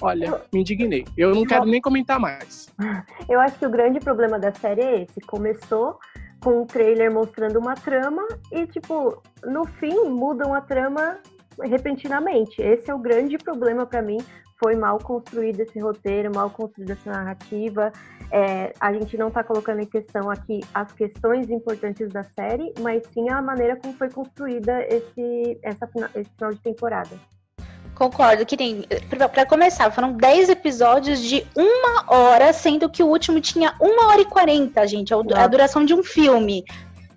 Olha, 0.00 0.42
me 0.52 0.60
indignei. 0.60 1.04
Eu 1.16 1.34
não 1.34 1.44
quero 1.44 1.66
nem 1.66 1.80
comentar 1.80 2.18
mais. 2.18 2.68
Eu 3.28 3.40
acho 3.40 3.58
que 3.58 3.66
o 3.66 3.70
grande 3.70 4.00
problema 4.00 4.38
da 4.38 4.52
série 4.52 4.80
é 4.80 5.02
esse. 5.02 5.20
Começou 5.20 5.98
com 6.42 6.62
o 6.62 6.66
trailer 6.66 7.12
mostrando 7.12 7.58
uma 7.58 7.74
trama 7.74 8.22
e, 8.52 8.66
tipo, 8.66 9.22
no 9.44 9.64
fim 9.64 10.08
mudam 10.08 10.52
a 10.52 10.60
trama 10.60 11.18
repentinamente. 11.62 12.60
Esse 12.60 12.90
é 12.90 12.94
o 12.94 12.98
grande 12.98 13.38
problema 13.38 13.86
para 13.86 14.02
mim. 14.02 14.18
Foi 14.64 14.76
mal 14.76 14.98
construído 14.98 15.60
esse 15.60 15.78
roteiro, 15.78 16.34
mal 16.34 16.48
construída 16.48 16.94
essa 16.94 17.10
narrativa. 17.10 17.92
É, 18.32 18.72
a 18.80 18.94
gente 18.94 19.14
não 19.18 19.28
está 19.28 19.44
colocando 19.44 19.82
em 19.82 19.86
questão 19.86 20.30
aqui 20.30 20.62
as 20.72 20.90
questões 20.90 21.50
importantes 21.50 22.08
da 22.08 22.24
série, 22.24 22.72
mas 22.80 23.02
sim 23.12 23.28
a 23.28 23.42
maneira 23.42 23.76
como 23.76 23.92
foi 23.92 24.08
construída 24.08 24.82
esse, 24.88 25.58
essa, 25.62 25.86
esse 26.14 26.30
final 26.30 26.54
de 26.54 26.60
temporada. 26.62 27.10
Concordo, 27.94 28.46
que. 28.46 28.56
Para 29.34 29.44
começar, 29.44 29.90
foram 29.90 30.14
10 30.14 30.48
episódios 30.48 31.20
de 31.20 31.46
uma 31.54 32.06
hora, 32.08 32.50
sendo 32.54 32.88
que 32.88 33.02
o 33.02 33.06
último 33.06 33.42
tinha 33.42 33.74
uma 33.78 34.08
hora 34.08 34.22
e 34.22 34.24
quarenta, 34.24 34.86
gente. 34.88 35.12
É 35.12 35.16
a 35.36 35.46
duração 35.46 35.84
de 35.84 35.92
um 35.92 36.02
filme. 36.02 36.64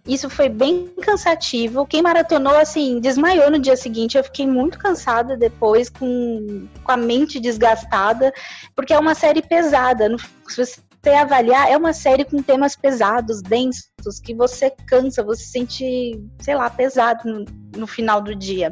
Isso 0.08 0.30
foi 0.30 0.48
bem 0.48 0.88
cansativo. 1.02 1.86
Quem 1.86 2.02
maratonou, 2.02 2.56
assim, 2.56 3.00
desmaiou 3.00 3.52
no 3.52 3.60
dia 3.60 3.76
seguinte. 3.76 4.18
Eu 4.18 4.24
fiquei 4.24 4.48
muito 4.48 4.80
cansada 4.80 5.36
depois, 5.36 5.90
com, 5.90 6.68
com 6.84 6.92
a 6.92 6.98
mente 6.98 7.40
desgastada, 7.40 8.34
porque 8.76 8.94
é 8.94 9.00
uma 9.00 9.14
série 9.14 9.42
pesada. 9.42 10.08
Se 10.48 10.66
você 10.66 11.10
avaliar, 11.10 11.70
é 11.70 11.76
uma 11.76 11.94
série 11.94 12.24
com 12.24 12.42
temas 12.42 12.76
pesados, 12.76 13.42
densos, 13.42 13.90
que 14.24 14.34
você 14.34 14.72
cansa, 14.88 15.24
você 15.24 15.44
se 15.44 15.52
sente, 15.52 16.24
sei 16.40 16.56
lá, 16.56 16.70
pesado 16.70 17.22
no, 17.30 17.46
no 17.78 17.88
final 17.88 18.22
do 18.22 18.34
dia. 18.34 18.72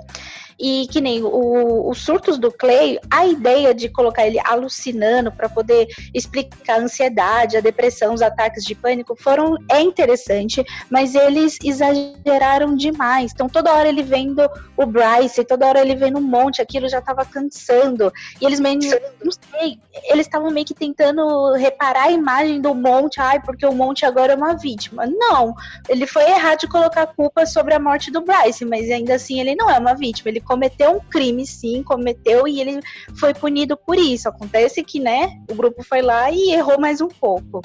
E 0.59 0.87
que 0.87 1.01
nem 1.01 1.21
o, 1.21 1.89
os 1.89 1.99
surtos 1.99 2.37
do 2.37 2.51
Clay, 2.51 2.99
a 3.11 3.25
ideia 3.25 3.73
de 3.73 3.89
colocar 3.89 4.25
ele 4.25 4.39
alucinando 4.43 5.31
para 5.31 5.49
poder 5.49 5.87
explicar 6.13 6.79
a 6.79 6.83
ansiedade, 6.83 7.57
a 7.57 7.61
depressão, 7.61 8.13
os 8.13 8.21
ataques 8.21 8.63
de 8.63 8.73
pânico 8.73 9.15
foram 9.15 9.57
é 9.69 9.81
interessante, 9.81 10.63
mas 10.89 11.13
eles 11.13 11.57
exageraram 11.63 12.75
demais. 12.75 13.31
Então 13.33 13.49
toda 13.49 13.73
hora 13.73 13.89
ele 13.89 14.03
vendo 14.03 14.49
o 14.77 14.85
Bryce, 14.85 15.43
toda 15.43 15.67
hora 15.67 15.81
ele 15.81 15.95
vendo 15.95 16.19
um 16.19 16.23
monte, 16.23 16.61
aquilo 16.61 16.87
já 16.87 16.99
estava 16.99 17.25
cansando. 17.25 18.11
E 18.39 18.45
eles 18.45 18.59
meio, 18.59 18.79
não 19.23 19.31
sei, 19.31 19.79
eles 20.05 20.25
estavam 20.25 20.49
meio 20.51 20.65
que 20.65 20.73
tentando 20.73 21.53
reparar 21.53 22.05
a 22.05 22.11
imagem 22.11 22.61
do 22.61 22.73
monte, 22.73 23.19
ai, 23.19 23.41
porque 23.41 23.65
o 23.65 23.73
monte 23.73 24.05
agora 24.05 24.33
é 24.33 24.35
uma 24.35 24.53
vítima. 24.53 25.05
Não, 25.05 25.53
ele 25.89 26.07
foi 26.07 26.23
errar 26.23 26.55
de 26.55 26.67
colocar 26.67 27.03
a 27.03 27.07
culpa 27.07 27.45
sobre 27.45 27.73
a 27.73 27.79
morte 27.79 28.11
do 28.11 28.21
Bryce, 28.21 28.65
mas 28.65 28.89
ainda 28.89 29.15
assim 29.15 29.39
ele 29.39 29.55
não 29.55 29.69
é 29.69 29.77
uma 29.77 29.93
vítima. 29.93 30.29
Ele 30.29 30.41
cometeu 30.45 30.91
um 30.91 30.99
crime, 30.99 31.45
sim, 31.45 31.83
cometeu 31.83 32.47
e 32.47 32.61
ele 32.61 32.79
foi 33.19 33.33
punido 33.33 33.75
por 33.75 33.97
isso. 33.97 34.29
Acontece 34.29 34.83
que, 34.83 34.99
né, 34.99 35.41
o 35.49 35.55
grupo 35.55 35.83
foi 35.83 36.01
lá 36.01 36.31
e 36.31 36.51
errou 36.51 36.79
mais 36.79 37.01
um 37.01 37.09
pouco. 37.09 37.61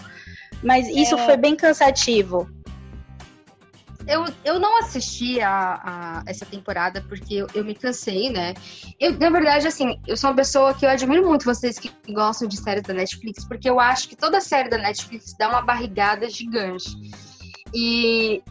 Mas 0.62 0.88
isso 0.88 1.14
é... 1.14 1.24
foi 1.24 1.36
bem 1.36 1.54
cansativo. 1.54 2.48
Eu, 4.06 4.24
eu 4.44 4.58
não 4.58 4.78
assisti 4.78 5.40
a, 5.40 5.80
a 5.84 6.22
essa 6.26 6.44
temporada 6.44 7.04
porque 7.08 7.34
eu, 7.34 7.46
eu, 7.54 7.64
me 7.64 7.74
cansei, 7.74 8.30
né? 8.30 8.54
Eu, 8.98 9.16
na 9.18 9.30
verdade, 9.30 9.68
assim, 9.68 10.00
eu 10.06 10.16
sou 10.16 10.30
uma 10.30 10.36
pessoa 10.36 10.74
que 10.74 10.84
eu 10.84 10.90
admiro 10.90 11.28
muito 11.28 11.44
vocês 11.44 11.78
que 11.78 11.92
gostam 12.12 12.48
de 12.48 12.56
séries 12.56 12.82
da 12.82 12.94
Netflix, 12.94 13.44
porque 13.44 13.68
eu 13.68 13.78
acho 13.78 14.08
que 14.08 14.16
toda 14.16 14.40
série 14.40 14.68
da 14.68 14.78
Netflix 14.78 15.34
dá 15.38 15.48
uma 15.48 15.62
barrigada 15.62 16.28
gigante. 16.28 16.90
E 17.74 18.42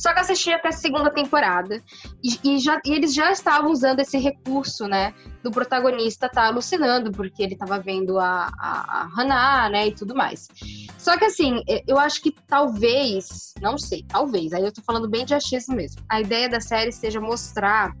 só 0.00 0.14
que 0.14 0.20
assisti 0.20 0.50
até 0.50 0.68
a 0.68 0.72
segunda 0.72 1.10
temporada 1.10 1.82
e, 2.24 2.38
e, 2.42 2.58
já, 2.58 2.80
e 2.86 2.92
eles 2.92 3.12
já 3.12 3.30
estavam 3.30 3.70
usando 3.70 4.00
esse 4.00 4.16
recurso, 4.16 4.88
né? 4.88 5.12
Do 5.42 5.50
protagonista 5.50 6.26
tá 6.26 6.46
alucinando, 6.46 7.12
porque 7.12 7.42
ele 7.42 7.52
estava 7.52 7.78
vendo 7.78 8.18
a, 8.18 8.50
a, 8.58 9.02
a 9.02 9.06
Hannah, 9.14 9.68
né? 9.68 9.88
E 9.88 9.94
tudo 9.94 10.14
mais. 10.14 10.48
Só 10.96 11.18
que 11.18 11.26
assim, 11.26 11.62
eu 11.86 11.98
acho 11.98 12.22
que 12.22 12.34
talvez, 12.48 13.52
não 13.60 13.76
sei, 13.76 14.02
talvez, 14.08 14.54
aí 14.54 14.64
eu 14.64 14.72
tô 14.72 14.80
falando 14.80 15.06
bem 15.06 15.26
de 15.26 15.34
achismo 15.34 15.76
mesmo. 15.76 16.02
A 16.08 16.18
ideia 16.18 16.48
da 16.48 16.60
série 16.60 16.92
seja 16.92 17.20
mostrar 17.20 17.94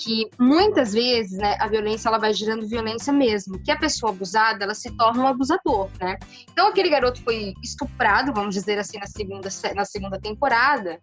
que 0.00 0.30
muitas 0.38 0.94
vezes, 0.94 1.36
né, 1.38 1.56
a 1.60 1.68
violência 1.68 2.08
ela 2.08 2.18
vai 2.18 2.32
gerando 2.32 2.66
violência 2.66 3.12
mesmo, 3.12 3.62
que 3.62 3.70
a 3.70 3.78
pessoa 3.78 4.10
abusada, 4.12 4.64
ela 4.64 4.74
se 4.74 4.90
torna 4.96 5.22
um 5.22 5.26
abusador, 5.26 5.90
né? 6.00 6.16
Então 6.50 6.68
aquele 6.68 6.88
garoto 6.88 7.22
foi 7.22 7.52
estuprado, 7.62 8.32
vamos 8.32 8.54
dizer 8.54 8.78
assim, 8.78 8.98
na 8.98 9.06
segunda, 9.06 9.48
na 9.74 9.84
segunda 9.84 10.18
temporada, 10.18 10.98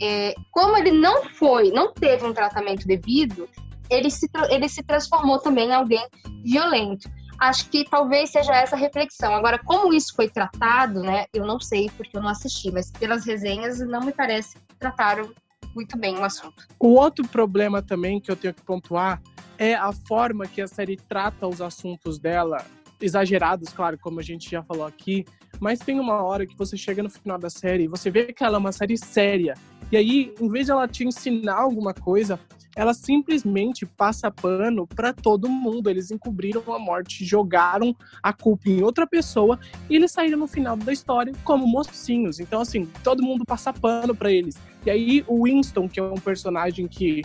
é, 0.00 0.34
como 0.50 0.76
ele 0.76 0.90
não 0.90 1.24
foi, 1.30 1.70
não 1.70 1.94
teve 1.94 2.26
um 2.26 2.34
tratamento 2.34 2.86
devido, 2.86 3.48
ele 3.88 4.10
se, 4.10 4.28
ele 4.50 4.68
se 4.68 4.82
transformou 4.82 5.38
também 5.38 5.68
em 5.68 5.74
alguém 5.74 6.06
violento. 6.44 7.10
Acho 7.38 7.68
que 7.70 7.84
talvez 7.88 8.30
seja 8.30 8.54
essa 8.54 8.76
reflexão. 8.76 9.34
Agora, 9.34 9.58
como 9.58 9.92
isso 9.92 10.14
foi 10.14 10.28
tratado, 10.28 11.00
né? 11.00 11.24
Eu 11.34 11.44
não 11.44 11.58
sei 11.58 11.90
porque 11.96 12.16
eu 12.16 12.22
não 12.22 12.28
assisti, 12.28 12.70
mas 12.70 12.90
pelas 12.92 13.26
resenhas 13.26 13.80
não 13.80 14.00
me 14.00 14.12
parece 14.12 14.56
que 14.56 14.76
trataram 14.78 15.32
muito 15.74 15.98
bem 15.98 16.16
o 16.16 16.24
assunto. 16.24 16.66
O 16.78 16.88
outro 16.94 17.26
problema 17.26 17.82
também 17.82 18.20
que 18.20 18.30
eu 18.30 18.36
tenho 18.36 18.54
que 18.54 18.62
pontuar 18.62 19.22
é 19.58 19.74
a 19.74 19.92
forma 19.92 20.46
que 20.46 20.60
a 20.60 20.66
série 20.66 20.96
trata 20.96 21.46
os 21.46 21.60
assuntos 21.60 22.18
dela, 22.18 22.64
exagerados, 23.00 23.72
claro, 23.72 23.98
como 23.98 24.20
a 24.20 24.22
gente 24.22 24.50
já 24.50 24.62
falou 24.62 24.86
aqui, 24.86 25.24
mas 25.60 25.78
tem 25.78 26.00
uma 26.00 26.22
hora 26.22 26.46
que 26.46 26.56
você 26.56 26.76
chega 26.76 27.02
no 27.02 27.10
final 27.10 27.38
da 27.38 27.50
série 27.50 27.84
e 27.84 27.88
você 27.88 28.10
vê 28.10 28.32
que 28.32 28.42
ela 28.42 28.56
é 28.56 28.58
uma 28.58 28.72
série 28.72 28.96
séria. 28.96 29.54
E 29.90 29.96
aí, 29.96 30.34
em 30.40 30.48
vez 30.48 30.66
de 30.66 30.72
ela 30.72 30.88
te 30.88 31.04
ensinar 31.04 31.56
alguma 31.56 31.92
coisa, 31.92 32.40
ela 32.74 32.94
simplesmente 32.94 33.84
passa 33.84 34.30
pano 34.30 34.86
para 34.86 35.12
todo 35.12 35.48
mundo. 35.48 35.88
Eles 35.88 36.10
encobriram 36.10 36.62
a 36.72 36.78
morte, 36.78 37.24
jogaram 37.24 37.94
a 38.22 38.32
culpa 38.32 38.68
em 38.68 38.82
outra 38.82 39.06
pessoa 39.06 39.58
e 39.88 39.96
eles 39.96 40.12
saíram 40.12 40.38
no 40.38 40.46
final 40.46 40.76
da 40.76 40.92
história 40.92 41.32
como 41.44 41.66
mocinhos. 41.66 42.40
Então, 42.40 42.60
assim, 42.60 42.86
todo 43.04 43.22
mundo 43.22 43.44
passa 43.44 43.72
pano 43.72 44.14
para 44.14 44.30
eles. 44.30 44.56
E 44.84 44.90
aí, 44.90 45.24
o 45.28 45.44
Winston, 45.44 45.88
que 45.88 46.00
é 46.00 46.02
um 46.02 46.14
personagem 46.14 46.88
que 46.88 47.22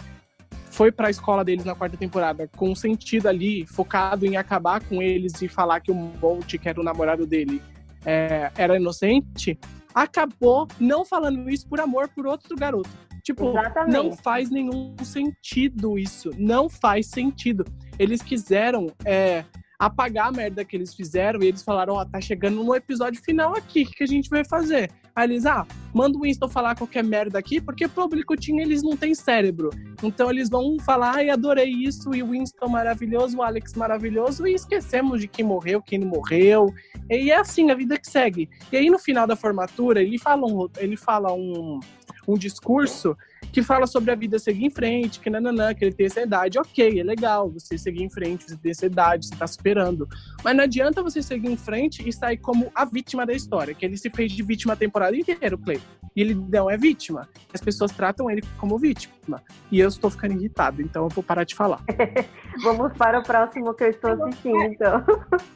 foi 0.70 0.92
para 0.92 1.08
a 1.08 1.10
escola 1.10 1.44
deles 1.44 1.66
na 1.66 1.74
quarta 1.74 1.98
temporada 1.98 2.48
com 2.56 2.76
sentido 2.76 3.28
ali, 3.28 3.66
focado 3.66 4.26
em 4.26 4.38
acabar 4.38 4.80
com 4.84 5.02
eles 5.02 5.42
e 5.42 5.48
falar 5.48 5.80
que 5.80 5.92
o 5.92 5.96
Bolt, 5.96 6.56
que 6.56 6.70
era 6.70 6.80
o 6.80 6.84
namorado 6.84 7.26
dele, 7.26 7.62
é, 8.06 8.52
era 8.56 8.78
inocente, 8.78 9.58
acabou 9.94 10.68
não 10.80 11.04
falando 11.04 11.50
isso 11.50 11.68
por 11.68 11.80
amor 11.80 12.08
por 12.10 12.28
outro 12.28 12.56
garoto. 12.56 13.07
Tipo, 13.28 13.50
Exatamente. 13.50 13.94
não 13.94 14.16
faz 14.16 14.50
nenhum 14.50 14.96
sentido 15.04 16.00
isso. 16.00 16.32
Não 16.38 16.70
faz 16.70 17.08
sentido. 17.08 17.66
Eles 18.00 18.22
quiseram 18.22 18.88
é, 19.04 19.44
apagar 19.78 20.30
a 20.30 20.32
merda 20.32 20.64
que 20.64 20.78
eles 20.78 20.96
fizeram 20.96 21.44
e 21.44 21.48
eles 21.48 21.62
falaram: 21.62 21.96
Ó, 21.96 22.02
oh, 22.02 22.06
tá 22.06 22.22
chegando 22.22 22.64
no 22.64 22.74
episódio 22.74 23.22
final 23.22 23.54
aqui, 23.54 23.84
o 23.84 23.86
que 23.86 24.06
a 24.06 24.08
gente 24.08 24.30
vai 24.30 24.46
fazer? 24.46 24.90
Aí 25.14 25.26
eles, 25.26 25.46
ah, 25.46 25.68
manda 25.94 26.18
o 26.18 26.22
Winston 26.22 26.48
falar 26.48 26.78
qualquer 26.78 27.04
merda 27.04 27.38
aqui, 27.38 27.60
porque 27.60 27.86
público 27.86 28.38
tinha, 28.38 28.62
eles 28.62 28.82
não 28.82 28.96
têm 28.96 29.14
cérebro. 29.14 29.72
Então 30.02 30.30
eles 30.30 30.48
vão 30.50 30.78
falar, 30.86 31.16
ai, 31.16 31.30
adorei 31.30 31.70
isso, 31.70 32.16
e 32.16 32.24
o 32.24 32.30
Winston 32.30 32.70
maravilhoso, 32.70 33.38
o 33.38 33.42
Alex 33.42 33.74
maravilhoso, 33.74 34.48
e 34.48 34.54
esquecemos 34.54 35.20
de 35.20 35.28
quem 35.28 35.44
morreu, 35.44 35.82
quem 35.82 36.00
não 36.00 36.08
morreu. 36.08 36.74
E 37.10 37.30
é 37.30 37.36
assim 37.36 37.72
a 37.72 37.76
vida 37.76 37.98
que 37.98 38.10
segue. 38.10 38.48
E 38.72 38.78
aí 38.78 38.90
no 38.90 39.00
final 39.00 39.28
da 39.28 39.36
formatura, 39.36 40.02
ele 40.02 40.18
fala 40.18 40.46
um, 40.46 40.70
ele 40.78 40.96
fala 40.96 41.34
um, 41.34 41.82
um 42.28 42.38
discurso 42.38 43.18
que 43.54 43.64
fala 43.64 43.88
sobre 43.88 44.12
a 44.12 44.16
vida 44.16 44.38
seguir 44.38 44.66
em 44.66 44.70
frente, 44.70 45.20
que 45.20 45.30
nananã, 45.30 45.74
que 45.74 45.86
ele 45.86 45.94
tem 45.94 46.08
essa 46.08 46.22
idade. 46.22 46.60
Ok, 46.60 47.00
é 47.00 47.04
legal 47.04 47.50
você 47.50 47.78
seguir 47.78 48.04
em 48.04 48.10
frente, 48.10 48.46
você 48.46 48.58
tem 48.58 48.72
essa 48.72 48.86
idade, 48.86 49.28
você 49.28 49.36
tá 49.36 49.48
superando. 49.48 50.08
Mas 50.44 50.56
não 50.56 50.64
adianta 50.64 51.02
você 51.02 51.22
seguir 51.22 51.50
em 51.50 51.56
frente 51.56 52.08
e 52.08 52.12
sair 52.12 52.38
como 52.38 52.70
a 52.76 52.84
vítima 52.84 53.26
da 53.26 53.34
história, 53.34 53.74
que 53.74 53.86
ele 53.86 53.96
se 53.96 54.10
fez 54.10 54.32
de 54.32 54.44
vítima 54.44 54.74
a 54.74 54.76
temporada 54.76 55.16
inteira, 55.16 55.56
o 55.56 55.58
Clay. 55.58 55.82
E 56.16 56.22
ele 56.22 56.36
não 56.36 56.70
é 56.70 56.78
vítima. 56.78 57.30
As 57.54 57.62
pessoas 57.62 57.92
tratam 57.92 58.30
ele 58.30 58.42
como 58.58 58.78
vítima. 58.78 59.42
E 59.72 59.80
eu 59.80 59.88
estou 59.88 60.10
ficando 60.10 60.34
irritado, 60.34 60.82
então 60.82 61.04
eu 61.04 61.10
vou 61.10 61.24
parar 61.24 61.44
de 61.44 61.56
falar. 61.56 61.82
Vamos 62.64 62.92
para 62.98 63.20
o 63.20 63.24
próximo 63.24 63.74
que 63.74 63.84
eu 63.84 63.90
estou 63.90 64.12
assistindo, 64.12 64.64
então. 64.64 65.06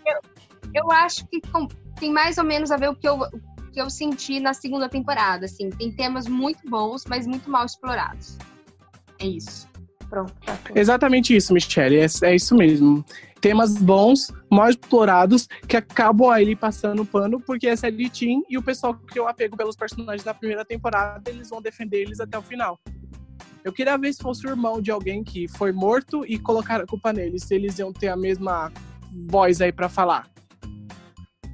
Eu, 0.06 0.22
eu 0.74 0.92
acho 0.92 1.28
que 1.28 1.42
tem 2.00 2.12
mais 2.12 2.38
ou 2.38 2.44
menos 2.44 2.72
a 2.72 2.78
ver 2.78 2.90
o 2.90 2.96
que 2.96 3.08
eu, 3.08 3.20
que 3.72 3.82
eu 3.82 3.90
senti 3.90 4.40
na 4.40 4.54
segunda 4.54 4.90
temporada. 4.90 5.46
Assim, 5.46 5.70
tem 5.70 5.92
temas 5.92 6.28
muito 6.28 6.70
bons, 6.70 7.06
mas 7.08 7.26
muito 7.26 7.50
mal 7.50 7.66
explorados. 7.66 8.38
É 9.20 9.26
isso. 9.26 9.68
Pronto. 10.10 10.34
Tá 10.46 10.58
Exatamente 10.76 11.36
isso, 11.36 11.54
Michelle. 11.54 11.98
É, 11.98 12.06
é 12.24 12.36
isso 12.36 12.56
mesmo. 12.56 13.04
Temas 13.40 13.76
bons, 13.78 14.32
mal 14.52 14.70
explorados, 14.70 15.48
que 15.68 15.76
acabam 15.76 16.30
aí 16.30 16.56
passando 16.56 17.06
pano, 17.06 17.40
porque 17.40 17.68
essa 17.68 17.88
é 17.88 17.92
Team 17.92 18.44
e 18.48 18.58
o 18.58 18.62
pessoal 18.62 18.94
que 18.94 19.18
eu 19.18 19.28
apego 19.28 19.58
pelos 19.58 19.76
personagens 19.76 20.24
da 20.24 20.34
primeira 20.34 20.64
temporada, 20.64 21.30
eles 21.32 21.50
vão 21.50 21.62
defender 21.62 22.02
eles 22.02 22.20
até 22.20 22.38
o 22.38 22.42
final. 22.42 22.78
Eu 23.64 23.72
queria 23.72 23.98
ver 23.98 24.14
se 24.14 24.22
fosse 24.22 24.46
o 24.46 24.50
irmão 24.50 24.82
de 24.82 24.92
alguém 24.92 25.24
que 25.24 25.48
foi 25.48 25.72
morto 25.72 26.24
e 26.26 26.38
colocar 26.38 26.82
a 26.82 26.86
culpa 26.86 27.14
neles, 27.14 27.44
se 27.44 27.56
eles 27.56 27.80
iam 27.80 27.94
ter 27.94 28.10
a 28.10 28.18
mesma 28.18 28.72
voz 29.30 29.62
aí 29.62 29.72
para 29.72 29.90
falar. 29.90 30.28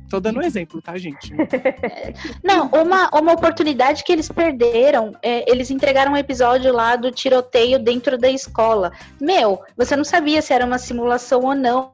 Tô 0.10 0.20
dando 0.20 0.40
um 0.40 0.42
exemplo, 0.42 0.82
tá, 0.82 0.98
gente? 0.98 1.34
Não, 2.44 2.68
uma, 2.68 3.10
uma 3.10 3.34
oportunidade 3.34 4.04
que 4.04 4.12
eles 4.12 4.30
perderam, 4.30 5.14
é, 5.22 5.50
eles 5.52 5.70
entregaram 5.70 6.14
um 6.14 6.18
episódio 6.18 6.74
lá 6.74 6.96
do 6.96 7.12
tiroteio 7.12 7.78
dentro 7.78 8.18
da 8.18 8.30
escola. 8.30 8.92
Meu, 9.20 9.62
você 9.76 9.96
não 9.96 10.04
sabia 10.04 10.42
se 10.42 10.54
era 10.54 10.66
uma 10.66 10.78
simulação 10.78 11.42
ou 11.42 11.56
não. 11.56 11.92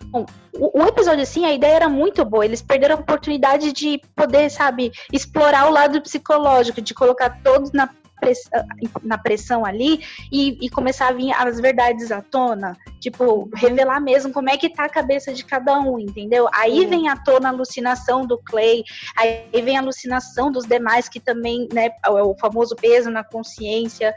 O, 0.54 0.82
o 0.82 0.88
episódio, 0.88 1.24
assim, 1.24 1.46
a 1.46 1.54
ideia 1.54 1.76
era 1.76 1.90
muito 1.90 2.24
boa. 2.24 2.46
Eles 2.46 2.62
perderam 2.62 2.98
a 2.98 3.00
oportunidade 3.00 3.74
de 3.74 4.00
poder, 4.16 4.50
sabe, 4.50 4.92
explorar 5.12 5.68
o 5.68 5.74
lado 5.74 6.02
psicológico, 6.02 6.82
de 6.82 6.94
colocar 6.94 7.42
todos 7.44 7.72
na 7.72 7.90
pressão, 8.24 8.66
na 9.04 9.18
pressão 9.18 9.66
ali 9.66 10.02
e, 10.32 10.58
e, 10.66 10.70
começar 10.70 11.10
a 11.10 11.12
vir 11.12 11.32
as 11.34 11.60
verdades 11.60 12.12
à 12.12 12.22
tona. 12.22 12.78
Tipo, 13.00 13.50
revelar 13.54 14.00
mesmo 14.00 14.32
como 14.32 14.50
é 14.50 14.58
que 14.58 14.70
tá 14.70 14.86
a 14.86 14.90
cabeça 14.90 15.34
de 15.34 15.44
cada 15.44 15.80
um, 15.80 16.00
entendeu? 16.00 16.48
Aí 16.54 16.86
vem 16.86 17.10
à 17.10 17.18
tona 17.18 17.50
a 17.50 17.52
alucinação 17.52 18.26
do 18.26 18.38
Clay, 18.38 18.84
aí 19.18 19.62
vem 19.62 19.78
a 19.78 19.82
alucinação 19.82 20.52
dos 20.52 20.66
demais 20.66 21.10
que 21.10 21.20
também, 21.20 21.68
né, 21.74 21.90
é 22.06 22.10
o 22.10 22.36
famoso 22.36 22.76
peso 22.76 23.10
na 23.10 23.24
consciência. 23.24 24.14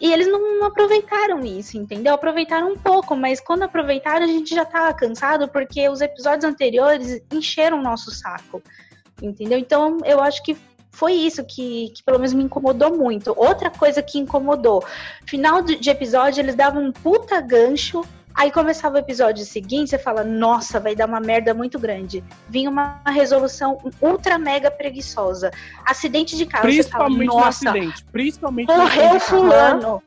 E 0.00 0.12
eles 0.12 0.26
não 0.26 0.64
aproveitaram 0.64 1.40
isso, 1.44 1.78
entendeu? 1.78 2.14
Aproveitaram 2.14 2.72
um 2.72 2.76
pouco, 2.76 3.14
mas 3.14 3.40
quando 3.40 3.62
aproveitaram, 3.62 4.24
a 4.24 4.28
gente 4.28 4.52
já 4.52 4.64
tava 4.64 4.92
cansado 4.92 5.46
porque 5.48 5.88
os 5.88 6.00
episódios 6.00 6.44
anteriores 6.44 7.22
encheram 7.32 7.78
o 7.78 7.82
nosso 7.82 8.10
saco, 8.10 8.60
entendeu? 9.22 9.58
Então 9.58 9.98
eu 10.04 10.20
acho 10.20 10.42
que 10.42 10.56
foi 10.92 11.14
isso 11.14 11.42
que, 11.44 11.90
que 11.94 12.02
pelo 12.04 12.18
menos 12.18 12.34
me 12.34 12.44
incomodou 12.44 12.96
muito. 12.96 13.34
Outra 13.36 13.70
coisa 13.70 14.02
que 14.02 14.18
incomodou, 14.18 14.84
final 15.26 15.62
de, 15.62 15.90
episódio 15.90 16.40
eles 16.40 16.54
davam 16.54 16.84
um 16.84 16.92
puta 16.92 17.40
gancho 17.40 18.04
Aí 18.34 18.50
começava 18.50 18.96
o 18.96 18.98
episódio 18.98 19.44
seguinte, 19.44 19.90
você 19.90 19.98
fala, 19.98 20.24
nossa, 20.24 20.80
vai 20.80 20.94
dar 20.94 21.06
uma 21.06 21.20
merda 21.20 21.52
muito 21.52 21.78
grande. 21.78 22.24
Vinha 22.48 22.70
uma 22.70 23.02
resolução 23.06 23.78
ultra 24.00 24.38
mega 24.38 24.70
preguiçosa. 24.70 25.50
Acidente 25.84 26.36
de 26.36 26.46
carro, 26.46 26.62
Principalmente 26.64 27.18
você 27.18 27.26
fala, 27.26 27.38
no 27.38 27.44
nossa, 27.44 27.70
acidente. 27.70 28.04
Principalmente 28.06 28.66
morreu 28.68 29.20
fulano. 29.20 30.02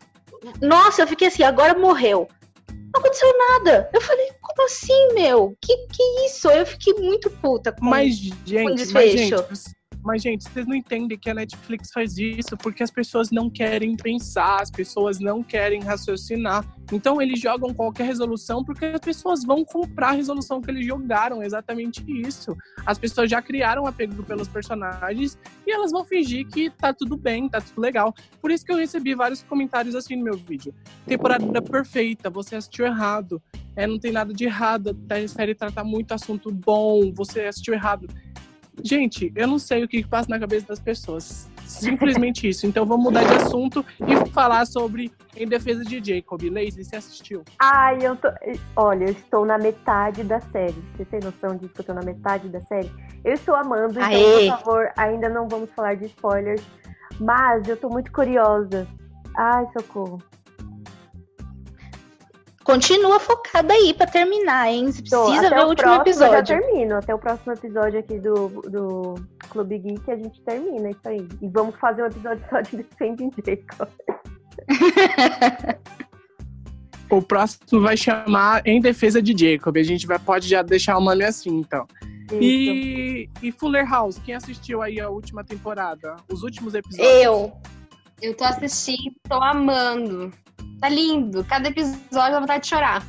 Nossa, 0.59 1.03
eu 1.03 1.07
fiquei 1.07 1.27
assim, 1.27 1.43
agora 1.43 1.77
morreu. 1.77 2.27
Não 2.67 2.99
aconteceu 2.99 3.31
nada. 3.37 3.89
Eu 3.93 4.01
falei, 4.01 4.31
como 4.41 4.65
assim, 4.65 5.13
meu? 5.13 5.55
Que 5.61 5.75
que 5.87 6.25
isso? 6.25 6.49
Eu 6.49 6.65
fiquei 6.65 6.93
muito 6.93 7.29
puta 7.29 7.71
com 7.71 7.85
Mas, 7.85 8.15
gente, 8.15 8.63
mas, 8.63 8.75
desfecho. 8.75 9.17
gente, 9.17 9.75
mas, 10.05 10.21
gente, 10.21 10.43
vocês 10.43 10.67
não 10.67 10.75
entendem 10.75 11.17
que 11.17 11.31
a 11.31 11.33
Netflix 11.33 11.89
faz 11.91 12.15
isso 12.15 12.55
porque 12.57 12.83
as 12.83 12.91
pessoas 12.91 13.31
não 13.31 13.49
querem 13.49 13.97
pensar, 13.97 14.61
as 14.61 14.69
pessoas 14.69 15.19
não 15.19 15.41
querem 15.41 15.81
raciocinar. 15.81 16.63
Então, 16.93 17.19
eles 17.19 17.39
jogam 17.39 17.73
qualquer 17.73 18.05
resolução 18.05 18.63
porque 18.63 18.85
as 18.85 18.99
pessoas 18.99 19.43
vão 19.43 19.65
comprar 19.65 20.09
a 20.09 20.11
resolução 20.11 20.61
que 20.61 20.69
eles 20.69 20.85
jogaram. 20.85 21.41
Exatamente 21.41 22.05
isso. 22.07 22.55
As 22.85 22.99
pessoas 22.99 23.31
já 23.31 23.41
criaram 23.41 23.87
apego 23.87 24.21
pelos 24.21 24.47
personagens 24.47 25.39
e 25.65 25.71
elas 25.71 25.91
vão 25.91 26.05
fingir 26.05 26.47
que 26.47 26.69
tá 26.69 26.93
tudo 26.93 27.17
bem, 27.17 27.49
tá 27.49 27.59
tudo 27.59 27.81
legal. 27.81 28.13
Por 28.39 28.51
isso 28.51 28.63
que 28.63 28.71
eu 28.71 28.77
recebi 28.77 29.15
vários 29.15 29.41
comentários 29.41 29.95
assim 29.95 30.15
no 30.15 30.23
meu 30.23 30.37
vídeo. 30.37 30.71
Temporada 31.07 31.61
perfeita, 31.63 32.29
você 32.29 32.55
assistiu 32.55 32.85
errado. 32.85 33.41
É, 33.75 33.87
não 33.87 33.97
tem 33.97 34.11
nada 34.11 34.31
de 34.31 34.45
errado. 34.45 34.95
A 35.09 35.27
série 35.27 35.55
trata 35.55 35.83
muito 35.83 36.13
assunto 36.13 36.51
bom, 36.51 37.11
você 37.11 37.41
assistiu 37.41 37.73
errado. 37.73 38.07
Gente, 38.83 39.31
eu 39.35 39.47
não 39.47 39.57
sei 39.57 39.83
o 39.83 39.87
que 39.87 40.05
passa 40.05 40.29
na 40.29 40.39
cabeça 40.39 40.67
das 40.67 40.79
pessoas. 40.79 41.49
Simplesmente 41.65 42.47
isso. 42.47 42.67
Então 42.67 42.85
vamos 42.85 43.05
mudar 43.05 43.23
de 43.23 43.33
assunto 43.33 43.85
e 43.99 44.29
falar 44.29 44.65
sobre 44.65 45.11
Em 45.35 45.47
Defesa 45.47 45.83
de 45.83 46.01
Jacob. 46.03 46.41
Lazy, 46.43 46.83
você 46.83 46.95
assistiu? 46.95 47.43
Ai, 47.59 47.97
eu 48.01 48.15
tô. 48.15 48.27
Olha, 48.75 49.05
eu 49.05 49.11
estou 49.11 49.45
na 49.45 49.57
metade 49.57 50.23
da 50.23 50.39
série. 50.39 50.75
Você 50.95 51.05
tem 51.05 51.19
noção 51.19 51.55
disso 51.57 51.73
que 51.73 51.81
eu 51.81 51.85
tô 51.85 51.93
na 51.93 52.03
metade 52.03 52.47
da 52.49 52.61
série? 52.61 52.91
Eu 53.23 53.33
estou 53.33 53.55
amando, 53.55 53.99
então, 53.99 54.03
Aê! 54.03 54.49
por 54.49 54.57
favor, 54.59 54.91
ainda 54.95 55.29
não 55.29 55.47
vamos 55.47 55.71
falar 55.71 55.95
de 55.95 56.05
spoilers. 56.05 56.61
Mas 57.19 57.67
eu 57.67 57.77
tô 57.77 57.89
muito 57.89 58.11
curiosa. 58.11 58.87
Ai, 59.35 59.65
socorro. 59.77 60.21
Continua 62.65 63.19
focada 63.19 63.73
aí 63.73 63.93
pra 63.93 64.07
terminar, 64.07 64.69
hein? 64.69 64.91
Você 64.91 65.01
precisa 65.01 65.47
até 65.47 65.55
ver 65.55 65.61
o, 65.61 65.65
o 65.65 65.69
último 65.69 65.93
próximo 66.01 66.25
eu 66.25 66.31
já 66.31 66.39
episódio. 66.39 66.59
termino. 66.59 66.95
Até 66.95 67.13
o 67.13 67.19
próximo 67.19 67.53
episódio 67.53 67.99
aqui 67.99 68.19
do, 68.19 68.47
do 68.69 69.15
Clube 69.49 69.77
Geek 69.77 70.11
a 70.11 70.15
gente 70.17 70.41
termina 70.41 70.89
isso 70.89 71.07
aí. 71.07 71.27
E 71.41 71.47
vamos 71.47 71.75
fazer 71.79 72.01
um 72.01 72.07
episódio 72.07 72.43
só 72.49 72.61
de 72.61 72.77
Defending 72.77 73.31
Jacob. 73.45 73.87
O 77.07 77.21
próximo 77.21 77.81
vai 77.81 77.95
chamar 77.95 78.65
Em 78.65 78.81
Defesa 78.81 79.21
de 79.21 79.35
Jacob. 79.37 79.77
A 79.77 79.83
gente 79.83 80.07
vai, 80.07 80.17
pode 80.17 80.49
já 80.49 80.63
deixar 80.63 80.97
o 80.97 81.01
nome 81.01 81.23
assim, 81.23 81.59
então. 81.59 81.85
Isso. 82.31 82.41
E, 82.41 83.29
e 83.43 83.51
Fuller 83.51 83.87
House, 83.87 84.17
quem 84.25 84.33
assistiu 84.33 84.81
aí 84.81 84.99
a 84.99 85.07
última 85.07 85.43
temporada? 85.43 86.15
Os 86.31 86.41
últimos 86.41 86.73
episódios? 86.73 87.07
Eu. 87.07 87.53
Eu 88.21 88.35
tô 88.35 88.43
assistindo, 88.43 89.13
tô 89.29 89.35
amando. 89.35 90.31
Tá 90.79 90.89
lindo. 90.89 91.43
Cada 91.43 91.69
episódio 91.69 92.09
dá 92.11 92.39
vontade 92.39 92.63
de 92.63 92.69
chorar. 92.69 93.05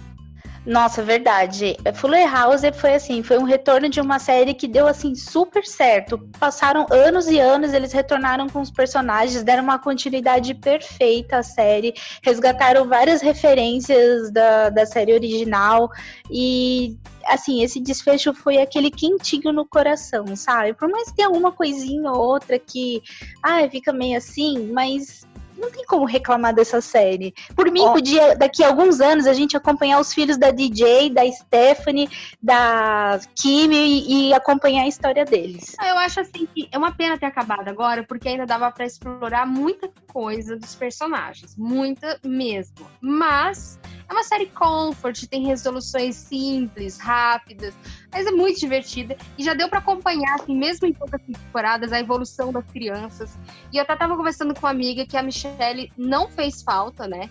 Nossa, 0.67 1.01
verdade. 1.01 1.77
Fuller 1.95 2.29
House 2.29 2.63
foi 2.75 2.95
assim, 2.95 3.23
foi 3.23 3.39
um 3.39 3.45
retorno 3.45 3.89
de 3.89 4.01
uma 4.01 4.19
série 4.19 4.53
que 4.53 4.67
deu 4.67 4.89
assim 4.89 5.15
super 5.15 5.65
certo. 5.65 6.19
Passaram 6.41 6.87
anos 6.91 7.29
e 7.29 7.39
anos, 7.39 7.73
eles 7.73 7.93
retornaram 7.93 8.49
com 8.49 8.61
os 8.61 8.71
personagens, 8.71 9.45
deram 9.45 9.63
uma 9.63 9.79
continuidade 9.79 10.55
perfeita 10.55 11.37
à 11.39 11.43
série, 11.45 11.95
resgataram 12.21 12.89
várias 12.89 13.23
referências 13.23 14.33
da, 14.33 14.69
da 14.71 14.85
série 14.85 15.15
original 15.15 15.89
e 16.29 16.99
assim, 17.27 17.63
esse 17.63 17.81
desfecho 17.81 18.33
foi 18.35 18.59
aquele 18.59 18.91
quentinho 18.91 19.53
no 19.53 19.65
coração, 19.65 20.25
sabe? 20.35 20.75
Por 20.75 20.89
mais 20.89 21.11
que 21.11 21.17
tenha 21.17 21.29
uma 21.29 21.53
coisinha 21.53 22.11
ou 22.11 22.19
outra 22.19 22.59
que, 22.59 23.03
ah, 23.43 23.69
fica 23.69 23.93
meio 23.93 24.17
assim, 24.17 24.71
mas 24.73 25.26
não 25.57 25.71
tem 25.71 25.85
como 25.85 26.05
reclamar 26.05 26.55
dessa 26.55 26.81
série. 26.81 27.35
Por 27.55 27.71
mim, 27.71 27.81
Ó. 27.83 27.93
podia, 27.93 28.37
daqui 28.37 28.63
a 28.63 28.69
alguns 28.69 29.01
anos, 29.01 29.27
a 29.27 29.33
gente 29.33 29.57
acompanhar 29.57 29.99
os 30.01 30.13
filhos 30.13 30.37
da 30.37 30.51
DJ, 30.51 31.11
da 31.11 31.23
Stephanie, 31.31 32.09
da 32.43 33.19
Kimi 33.35 33.77
e, 33.77 34.29
e 34.29 34.35
acompanhar 34.35 34.83
a 34.83 34.89
história 34.89 35.25
deles. 35.25 35.75
Ah, 35.79 35.89
Eu 35.89 35.99
acho 35.99 36.21
assim 36.21 36.47
que 36.55 36.69
é 36.71 36.79
uma 36.79 36.93
pena 36.93 37.19
ter 37.19 37.27
acabado 37.27 37.69
agora, 37.69 38.05
porque 38.05 38.29
ainda 38.29 38.47
dava 38.47 38.71
pra 38.71 38.85
explorar 38.85 39.47
muita 39.47 39.91
coisa 40.07 40.57
dos 40.57 40.75
personagens. 40.75 41.57
Muita 41.57 42.19
mesmo. 42.25 42.87
Mas 43.01 43.79
é 44.09 44.13
uma 44.13 44.23
série 44.23 44.47
comfort, 44.47 45.27
tem 45.27 45.47
resoluções 45.47 46.15
simples, 46.17 46.99
rápidas, 46.99 47.75
mas 48.17 48.27
é 48.27 48.31
muito 48.31 48.59
divertida. 48.59 49.15
E 49.37 49.45
já 49.45 49.53
deu 49.53 49.69
pra 49.69 49.79
acompanhar, 49.79 50.37
assim, 50.37 50.57
mesmo 50.57 50.87
em 50.87 50.93
poucas 50.95 51.21
temporadas, 51.21 51.93
a 51.93 52.01
evolução 52.01 52.51
das 52.51 52.65
crianças. 52.65 53.39
E 53.71 53.77
eu 53.77 53.83
até 53.83 53.95
tava 53.95 54.17
conversando 54.17 54.55
com 54.55 54.61
uma 54.61 54.71
amiga 54.71 55.05
que 55.05 55.19
a 55.19 55.23
Michelle 55.23 55.93
não 55.99 56.27
fez 56.27 56.63
falta, 56.63 57.07
né? 57.07 57.29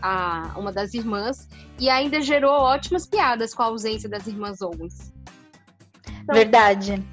A, 0.00 0.54
uma 0.56 0.70
das 0.70 0.94
irmãs, 0.94 1.48
e 1.80 1.90
ainda 1.90 2.20
gerou 2.22 2.52
ótimas 2.52 3.08
piadas 3.08 3.52
com 3.52 3.62
a 3.62 3.66
ausência 3.66 4.08
das 4.08 4.28
irmãs 4.28 4.62
Owens. 4.62 5.12
Então, 6.22 6.34
Verdade. 6.34 7.04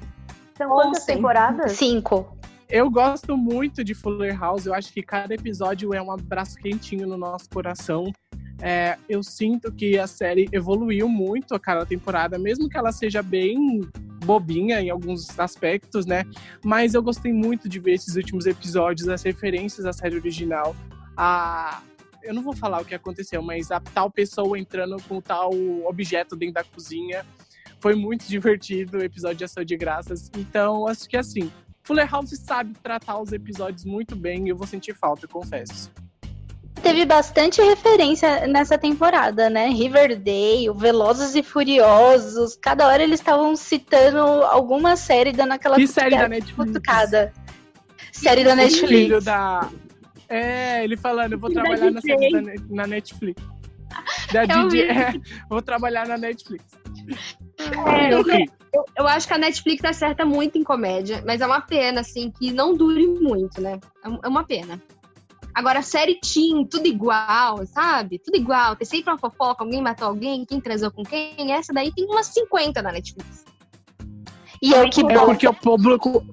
São 0.56 0.68
quantas 0.68 1.04
temporadas? 1.04 1.72
Cinco. 1.72 2.38
Eu 2.68 2.88
gosto 2.88 3.36
muito 3.36 3.82
de 3.82 3.94
Fuller 3.94 4.38
House. 4.38 4.66
Eu 4.66 4.74
acho 4.74 4.92
que 4.92 5.02
cada 5.02 5.34
episódio 5.34 5.92
é 5.92 6.00
um 6.00 6.12
abraço 6.12 6.56
quentinho 6.56 7.06
no 7.06 7.16
nosso 7.16 7.48
coração. 7.50 8.12
É, 8.60 8.96
eu 9.08 9.22
sinto 9.22 9.72
que 9.72 9.98
a 9.98 10.06
série 10.06 10.48
evoluiu 10.52 11.08
muito 11.08 11.54
a 11.54 11.60
cada 11.60 11.86
temporada, 11.86 12.38
mesmo 12.38 12.68
que 12.68 12.76
ela 12.76 12.90
seja 12.90 13.22
bem 13.22 13.80
bobinha 14.24 14.80
em 14.80 14.90
alguns 14.90 15.38
aspectos, 15.38 16.06
né? 16.06 16.24
Mas 16.64 16.94
eu 16.94 17.02
gostei 17.02 17.32
muito 17.32 17.68
de 17.68 17.78
ver 17.78 17.92
esses 17.92 18.16
últimos 18.16 18.46
episódios, 18.46 19.08
as 19.08 19.22
referências 19.22 19.86
à 19.86 19.92
série 19.92 20.16
original. 20.16 20.74
A... 21.16 21.82
Eu 22.22 22.34
não 22.34 22.42
vou 22.42 22.54
falar 22.54 22.80
o 22.80 22.84
que 22.84 22.94
aconteceu, 22.94 23.40
mas 23.40 23.70
a 23.70 23.80
tal 23.80 24.10
pessoa 24.10 24.58
entrando 24.58 24.96
com 25.08 25.20
tal 25.20 25.50
objeto 25.86 26.34
dentro 26.34 26.54
da 26.54 26.64
cozinha. 26.64 27.24
Foi 27.80 27.94
muito 27.94 28.26
divertido 28.28 28.98
o 28.98 29.02
episódio 29.02 29.38
de 29.38 29.44
Ação 29.44 29.64
de 29.64 29.76
Graças. 29.76 30.30
Então, 30.36 30.88
acho 30.88 31.08
que 31.08 31.16
assim, 31.16 31.50
Fuller 31.84 32.10
House 32.10 32.36
sabe 32.44 32.74
tratar 32.82 33.20
os 33.20 33.32
episódios 33.32 33.84
muito 33.84 34.16
bem 34.16 34.46
e 34.46 34.48
eu 34.48 34.56
vou 34.56 34.66
sentir 34.66 34.94
falta, 34.94 35.26
eu 35.26 35.28
confesso. 35.28 35.90
Teve 36.82 37.04
bastante 37.04 37.60
referência 37.60 38.46
nessa 38.46 38.78
temporada, 38.78 39.50
né? 39.50 39.68
Riverdale, 39.68 40.70
Velozes 40.74 41.34
e 41.34 41.42
Furiosos. 41.42 42.56
Cada 42.60 42.86
hora 42.86 43.02
eles 43.02 43.20
estavam 43.20 43.54
citando 43.56 44.18
alguma 44.44 44.96
série, 44.96 45.32
dando 45.32 45.52
aquela 45.52 45.80
E 45.80 45.86
série 45.86 46.10
da 46.10 46.16
cutucada- 46.16 46.28
Netflix? 46.28 46.66
cutucada. 46.72 47.32
Série 48.12 48.44
da 48.44 48.54
Netflix. 48.54 49.24
da... 49.24 49.68
É, 50.28 50.84
ele 50.84 50.96
falando, 50.96 51.32
eu 51.34 51.38
vou 51.38 51.50
trabalhar 51.50 51.90
na, 51.90 52.00
série 52.00 52.30
da 52.30 52.42
na 52.68 52.86
Netflix. 52.86 53.42
Da 54.32 54.44
DJ, 54.44 54.68
vi. 54.70 54.82
é, 54.90 55.12
vou 55.48 55.62
trabalhar 55.62 56.06
na 56.06 56.16
Netflix. 56.18 56.64
É, 57.96 58.12
eu 58.12 58.22
ri. 58.22 58.48
Eu, 58.72 58.84
eu 58.98 59.08
acho 59.08 59.26
que 59.26 59.32
a 59.32 59.38
Netflix 59.38 59.82
acerta 59.84 60.26
muito 60.26 60.58
em 60.58 60.62
comédia, 60.64 61.22
mas 61.26 61.40
é 61.40 61.46
uma 61.46 61.60
pena, 61.62 62.00
assim, 62.02 62.30
que 62.30 62.52
não 62.52 62.74
dure 62.74 63.06
muito, 63.06 63.60
né? 63.60 63.78
É 64.04 64.08
É 64.26 64.28
uma 64.28 64.44
pena. 64.44 64.80
Agora, 65.58 65.82
série 65.82 66.14
teen, 66.14 66.64
tudo 66.64 66.86
igual, 66.86 67.66
sabe? 67.66 68.20
Tudo 68.20 68.36
igual. 68.36 68.76
Tem 68.76 68.86
sempre 68.86 69.10
uma 69.10 69.18
fofoca, 69.18 69.64
alguém 69.64 69.82
matou 69.82 70.06
alguém, 70.06 70.44
quem 70.44 70.60
transou 70.60 70.88
com 70.88 71.02
quem. 71.02 71.50
Essa 71.52 71.72
daí 71.72 71.92
tem 71.92 72.04
umas 72.04 72.28
50 72.28 72.80
na 72.80 72.92
Netflix. 72.92 73.44
E 74.62 74.72
é 74.72 74.80
o 74.80 74.88
que 74.88 75.00
É 75.00 75.18
porque 75.18 75.48
o 75.48 75.52
público. 75.52 76.24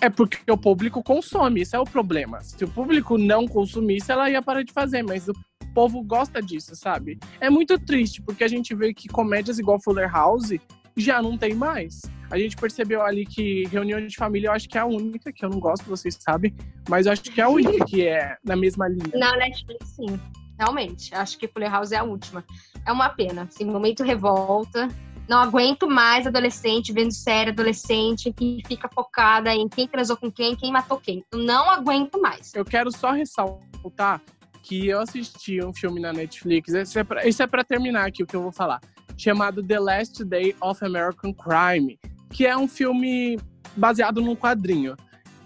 É 0.00 0.08
porque 0.08 0.38
o 0.48 0.56
público 0.56 1.02
consome, 1.02 1.62
isso 1.62 1.74
é 1.74 1.80
o 1.80 1.84
problema. 1.84 2.40
Se 2.42 2.64
o 2.64 2.68
público 2.68 3.18
não 3.18 3.48
consumisse, 3.48 4.12
ela 4.12 4.30
ia 4.30 4.40
parar 4.40 4.62
de 4.62 4.72
fazer, 4.72 5.02
mas 5.02 5.26
o 5.26 5.32
povo 5.74 6.04
gosta 6.04 6.40
disso, 6.40 6.76
sabe? 6.76 7.18
É 7.40 7.50
muito 7.50 7.76
triste, 7.80 8.22
porque 8.22 8.44
a 8.44 8.48
gente 8.48 8.76
vê 8.76 8.94
que 8.94 9.08
comédias 9.08 9.58
igual 9.58 9.82
Fuller 9.82 10.08
House 10.08 10.52
já 10.96 11.20
não 11.20 11.36
tem 11.36 11.52
mais. 11.52 12.00
A 12.32 12.38
gente 12.38 12.56
percebeu 12.56 13.02
ali 13.02 13.26
que 13.26 13.64
Reunião 13.66 14.04
de 14.06 14.16
Família 14.16 14.48
eu 14.48 14.52
acho 14.52 14.66
que 14.66 14.78
é 14.78 14.80
a 14.80 14.86
única, 14.86 15.30
que 15.30 15.44
eu 15.44 15.50
não 15.50 15.60
gosto, 15.60 15.84
vocês 15.84 16.16
sabem, 16.18 16.56
mas 16.88 17.04
eu 17.04 17.12
acho 17.12 17.24
que 17.24 17.38
é 17.38 17.44
a 17.44 17.48
única 17.50 17.84
que 17.84 18.06
é 18.06 18.38
na 18.42 18.56
mesma 18.56 18.88
linha. 18.88 19.10
Na 19.12 19.36
Netflix, 19.36 19.86
sim. 19.90 20.18
Realmente. 20.58 21.14
Acho 21.14 21.36
que 21.36 21.46
Fuller 21.46 21.70
House 21.70 21.92
é 21.92 21.98
a 21.98 22.02
última. 22.02 22.42
É 22.86 22.90
uma 22.90 23.10
pena. 23.10 23.42
Assim, 23.42 23.66
momento 23.66 24.02
revolta. 24.02 24.88
Não 25.28 25.40
aguento 25.40 25.86
mais 25.86 26.26
adolescente 26.26 26.90
vendo 26.90 27.12
série 27.12 27.50
adolescente 27.50 28.32
que 28.32 28.62
fica 28.66 28.88
focada 28.88 29.54
em 29.54 29.68
quem 29.68 29.86
transou 29.86 30.16
com 30.16 30.32
quem, 30.32 30.56
quem 30.56 30.72
matou 30.72 30.98
quem. 30.98 31.22
Eu 31.30 31.38
não 31.38 31.68
aguento 31.68 32.18
mais. 32.18 32.54
Eu 32.54 32.64
quero 32.64 32.90
só 32.90 33.12
ressaltar 33.12 34.22
que 34.62 34.88
eu 34.88 35.00
assisti 35.00 35.62
um 35.62 35.74
filme 35.74 36.00
na 36.00 36.14
Netflix, 36.14 36.72
isso 36.72 36.98
é 36.98 37.28
isso 37.28 37.42
é 37.42 37.46
pra 37.46 37.64
terminar 37.64 38.06
aqui 38.06 38.22
o 38.22 38.26
que 38.26 38.36
eu 38.36 38.42
vou 38.42 38.52
falar, 38.52 38.80
chamado 39.18 39.62
The 39.62 39.78
Last 39.78 40.24
Day 40.24 40.54
of 40.60 40.84
American 40.84 41.34
Crime, 41.34 41.98
que 42.32 42.46
é 42.46 42.56
um 42.56 42.66
filme 42.66 43.38
baseado 43.76 44.20
num 44.20 44.34
quadrinho. 44.34 44.96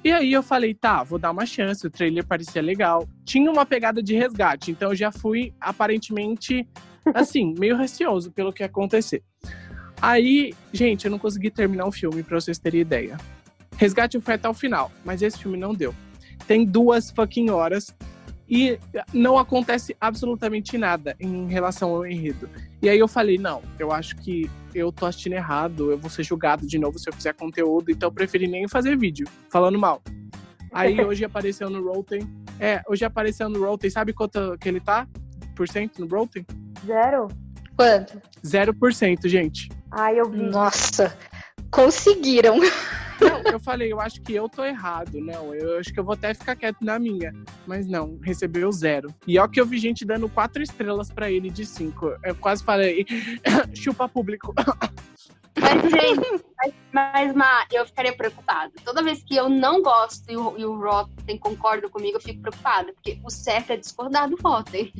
E 0.04 0.12
aí 0.12 0.32
eu 0.32 0.42
falei, 0.42 0.72
tá, 0.72 1.02
vou 1.02 1.18
dar 1.18 1.32
uma 1.32 1.44
chance, 1.44 1.84
o 1.84 1.90
trailer 1.90 2.24
parecia 2.24 2.62
legal. 2.62 3.08
Tinha 3.24 3.50
uma 3.50 3.66
pegada 3.66 4.02
de 4.02 4.14
resgate, 4.14 4.70
então 4.70 4.90
eu 4.90 4.96
já 4.96 5.10
fui 5.10 5.52
aparentemente, 5.60 6.66
assim, 7.12 7.54
meio 7.58 7.76
receoso 7.76 8.30
pelo 8.30 8.52
que 8.52 8.62
ia 8.62 8.66
acontecer. 8.66 9.22
Aí, 10.00 10.54
gente, 10.72 11.06
eu 11.06 11.10
não 11.10 11.18
consegui 11.18 11.50
terminar 11.50 11.86
o 11.86 11.92
filme, 11.92 12.22
pra 12.22 12.40
vocês 12.40 12.58
terem 12.58 12.80
ideia. 12.80 13.16
Resgate 13.76 14.20
foi 14.20 14.34
até 14.34 14.48
o 14.48 14.54
final, 14.54 14.92
mas 15.04 15.22
esse 15.22 15.38
filme 15.38 15.58
não 15.58 15.74
deu. 15.74 15.94
Tem 16.46 16.64
duas 16.64 17.10
fucking 17.10 17.50
horas 17.50 17.92
e 18.48 18.78
não 19.12 19.38
acontece 19.38 19.96
absolutamente 20.00 20.78
nada 20.78 21.16
em 21.18 21.48
relação 21.48 21.90
ao 21.90 22.06
enredo. 22.06 22.48
E 22.80 22.88
aí 22.88 22.98
eu 22.98 23.08
falei, 23.08 23.38
não, 23.38 23.62
eu 23.78 23.90
acho 23.90 24.16
que 24.16 24.48
eu 24.74 24.92
tô 24.92 25.06
assistindo 25.06 25.32
errado, 25.32 25.90
eu 25.90 25.98
vou 25.98 26.10
ser 26.10 26.22
julgado 26.22 26.66
de 26.66 26.78
novo 26.78 26.98
se 26.98 27.08
eu 27.08 27.12
fizer 27.12 27.32
conteúdo, 27.34 27.90
então 27.90 28.08
eu 28.08 28.12
preferi 28.12 28.46
nem 28.46 28.68
fazer 28.68 28.96
vídeo, 28.96 29.26
falando 29.50 29.78
mal. 29.78 30.00
Aí 30.72 31.00
hoje 31.04 31.24
apareceu 31.24 31.68
no 31.68 31.82
Rotten. 31.82 32.20
É, 32.60 32.80
hoje 32.88 33.04
apareceu 33.04 33.48
no 33.48 33.64
Rotten, 33.64 33.90
sabe 33.90 34.12
quanto 34.12 34.56
que 34.58 34.68
ele 34.68 34.80
tá? 34.80 35.06
Por 35.54 35.68
cento 35.68 36.00
no 36.00 36.06
Rotten? 36.06 36.46
Zero? 36.86 37.28
Quanto? 37.76 38.20
0%, 38.44 39.28
gente. 39.28 39.68
Ai, 39.90 40.18
eu 40.18 40.30
vi. 40.30 40.42
Nossa, 40.42 41.16
conseguiram. 41.70 42.58
Eu 43.50 43.60
falei, 43.60 43.92
eu 43.92 44.00
acho 44.00 44.20
que 44.20 44.34
eu 44.34 44.48
tô 44.48 44.64
errado. 44.64 45.20
Não, 45.20 45.54
eu 45.54 45.78
acho 45.78 45.92
que 45.92 46.00
eu 46.00 46.04
vou 46.04 46.14
até 46.14 46.34
ficar 46.34 46.56
quieto 46.56 46.84
na 46.84 46.98
minha. 46.98 47.32
Mas 47.66 47.86
não, 47.86 48.18
recebeu 48.22 48.70
zero. 48.72 49.14
E 49.26 49.38
ó 49.38 49.46
que 49.46 49.60
eu 49.60 49.66
vi 49.66 49.78
gente 49.78 50.04
dando 50.04 50.28
quatro 50.28 50.62
estrelas 50.62 51.10
pra 51.10 51.30
ele 51.30 51.50
de 51.50 51.64
cinco. 51.64 52.16
Eu 52.22 52.34
quase 52.34 52.64
falei, 52.64 53.06
chupa 53.74 54.08
público. 54.08 54.54
Mas, 55.58 55.90
gente, 55.90 56.44
mas, 56.58 56.74
mas 56.92 57.34
Ma, 57.34 57.66
eu 57.72 57.86
ficaria 57.86 58.14
preocupada. 58.14 58.72
Toda 58.84 59.02
vez 59.02 59.22
que 59.22 59.36
eu 59.36 59.48
não 59.48 59.80
gosto 59.80 60.30
e 60.30 60.36
o, 60.36 60.58
e 60.58 60.64
o 60.64 60.78
Rotten 60.78 61.38
concorda 61.38 61.88
comigo, 61.88 62.16
eu 62.16 62.20
fico 62.20 62.42
preocupada. 62.42 62.92
Porque 62.92 63.18
o 63.24 63.30
certo 63.30 63.70
é 63.70 63.76
discordar 63.76 64.28
do 64.28 64.36
Rotten. 64.36 64.92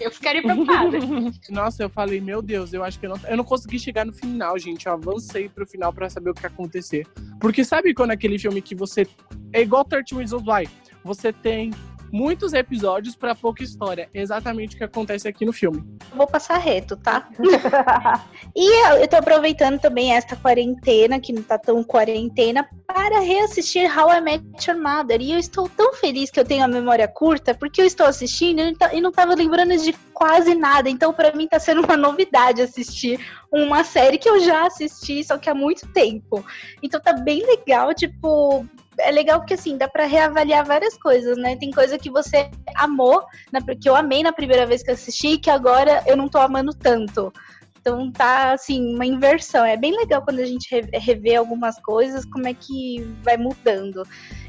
Eu 0.00 0.10
ficaria 0.10 0.42
preocupada. 0.42 0.98
Nossa, 1.48 1.82
eu 1.82 1.88
falei, 1.88 2.20
meu 2.20 2.42
Deus, 2.42 2.72
eu 2.72 2.84
acho 2.84 2.98
que 2.98 3.06
eu 3.06 3.10
não, 3.10 3.20
eu 3.28 3.36
não 3.36 3.44
consegui 3.44 3.78
chegar 3.78 4.04
no 4.04 4.12
final, 4.12 4.58
gente. 4.58 4.86
Eu 4.86 4.92
avancei 4.92 5.48
pro 5.48 5.66
final 5.66 5.92
pra 5.92 6.10
saber 6.10 6.30
o 6.30 6.34
que 6.34 6.42
ia 6.42 6.48
acontecer. 6.48 7.06
Porque 7.40 7.64
sabe 7.64 7.94
quando 7.94 8.10
aquele 8.10 8.38
filme 8.38 8.60
que 8.60 8.74
você. 8.74 9.06
É 9.52 9.62
igual 9.62 9.84
13 9.84 10.14
Reasons 10.14 10.42
Why. 10.46 10.68
Você 11.04 11.32
tem 11.32 11.70
muitos 12.12 12.52
episódios 12.52 13.14
pra 13.16 13.34
pouca 13.34 13.62
história. 13.62 14.08
Exatamente 14.12 14.74
o 14.74 14.78
que 14.78 14.84
acontece 14.84 15.28
aqui 15.28 15.44
no 15.44 15.52
filme. 15.52 15.82
Vou 16.14 16.26
passar 16.26 16.58
reto, 16.58 16.96
tá? 16.96 17.28
E 18.54 18.86
eu, 18.88 18.96
eu 19.02 19.08
tô 19.08 19.16
aproveitando 19.16 19.78
também 19.78 20.14
esta 20.14 20.34
quarentena, 20.34 21.20
que 21.20 21.32
não 21.32 21.42
tá 21.42 21.58
tão 21.58 21.82
quarentena, 21.84 22.66
para 22.86 23.20
reassistir 23.20 23.86
How 23.98 24.14
I 24.14 24.20
Met 24.20 24.44
Your 24.70 24.80
Mother. 24.80 25.20
E 25.20 25.32
eu 25.32 25.38
estou 25.38 25.68
tão 25.68 25.92
feliz 25.94 26.30
que 26.30 26.40
eu 26.40 26.44
tenho 26.44 26.64
a 26.64 26.68
memória 26.68 27.06
curta, 27.06 27.54
porque 27.54 27.82
eu 27.82 27.86
estou 27.86 28.06
assistindo 28.06 28.60
e 28.60 29.00
não 29.00 29.10
tá- 29.10 29.22
tava 29.22 29.34
lembrando 29.34 29.76
de 29.76 29.92
quase 30.14 30.54
nada. 30.54 30.88
Então, 30.88 31.12
pra 31.12 31.32
mim, 31.32 31.46
tá 31.46 31.58
sendo 31.58 31.82
uma 31.82 31.96
novidade 31.98 32.62
assistir 32.62 33.20
uma 33.52 33.84
série 33.84 34.18
que 34.18 34.28
eu 34.28 34.40
já 34.40 34.66
assisti, 34.66 35.22
só 35.22 35.36
que 35.38 35.50
há 35.50 35.54
muito 35.54 35.86
tempo. 35.88 36.44
Então 36.82 37.00
tá 37.00 37.12
bem 37.12 37.44
legal, 37.46 37.92
tipo. 37.94 38.66
É 39.00 39.10
legal 39.10 39.40
porque 39.40 39.54
assim, 39.54 39.76
dá 39.76 39.88
pra 39.88 40.06
reavaliar 40.06 40.64
várias 40.64 40.96
coisas, 40.96 41.36
né? 41.36 41.56
Tem 41.56 41.70
coisa 41.70 41.98
que 41.98 42.10
você 42.10 42.50
amou, 42.76 43.22
na- 43.52 43.60
que 43.60 43.88
eu 43.88 43.94
amei 43.96 44.22
na 44.22 44.32
primeira 44.32 44.66
vez 44.66 44.82
que 44.82 44.90
assisti, 44.90 45.28
e 45.34 45.38
que 45.38 45.50
agora 45.50 46.02
eu 46.06 46.16
não 46.16 46.28
tô 46.28 46.38
amando 46.38 46.72
tanto. 46.72 47.32
Então 47.78 48.10
tá 48.10 48.52
assim, 48.52 48.94
uma 48.94 49.06
inversão. 49.06 49.64
É 49.64 49.76
bem 49.76 49.96
legal 49.96 50.20
quando 50.20 50.40
a 50.40 50.44
gente 50.44 50.68
re- 50.74 50.88
revê 50.98 51.36
algumas 51.36 51.78
coisas, 51.80 52.24
como 52.24 52.48
é 52.48 52.52
que 52.52 53.06
vai 53.22 53.36
mudando. 53.36 54.02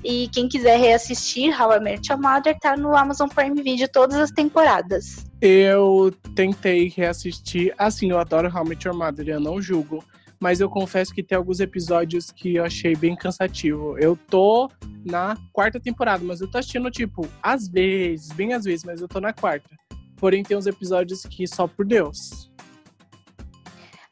E 0.04 0.28
quem 0.30 0.48
quiser 0.50 0.80
reassistir 0.80 1.54
How 1.62 1.74
I 1.74 1.80
Met 1.80 2.12
Your 2.12 2.20
Mother 2.20 2.58
tá 2.60 2.76
no 2.76 2.96
Amazon 2.96 3.28
Prime 3.30 3.62
Video 3.62 3.88
todas 3.88 4.18
as 4.18 4.32
temporadas. 4.32 5.24
Eu 5.40 6.12
tentei 6.36 6.90
reassistir. 6.90 7.76
Assim, 7.78 8.10
eu 8.10 8.18
adoro 8.18 8.52
How 8.52 8.66
I 8.66 8.70
Met 8.70 8.88
Your 8.88 8.98
Mother, 8.98 9.28
eu 9.28 9.40
não 9.40 9.62
julgo. 9.62 10.04
Mas 10.39 10.60
eu 10.60 10.69
confesso 10.69 11.13
que 11.13 11.23
tem 11.23 11.38
alguns 11.38 11.60
episódios 11.60 12.32
que 12.32 12.56
eu 12.56 12.63
achei 12.63 12.95
bem 12.95 13.15
cansativo. 13.15 13.97
Eu 13.97 14.15
tô 14.15 14.69
na 15.06 15.36
quarta 15.52 15.80
temporada, 15.80 16.23
mas 16.23 16.41
eu 16.41 16.50
tô 16.50 16.58
assistindo, 16.58 16.91
tipo, 16.91 17.28
às 17.41 17.67
vezes, 17.67 18.32
bem 18.34 18.54
às 18.54 18.63
vezes, 18.63 18.84
mas 18.84 19.02
eu 19.02 19.08
tô 19.08 19.19
na 19.19 19.34
quarta. 19.34 19.69
Porém, 20.17 20.43
tem 20.43 20.58
uns 20.58 20.67
episódios 20.67 21.23
que 21.23 21.47
só 21.47 21.67
por 21.67 21.86
Deus. 21.86 22.52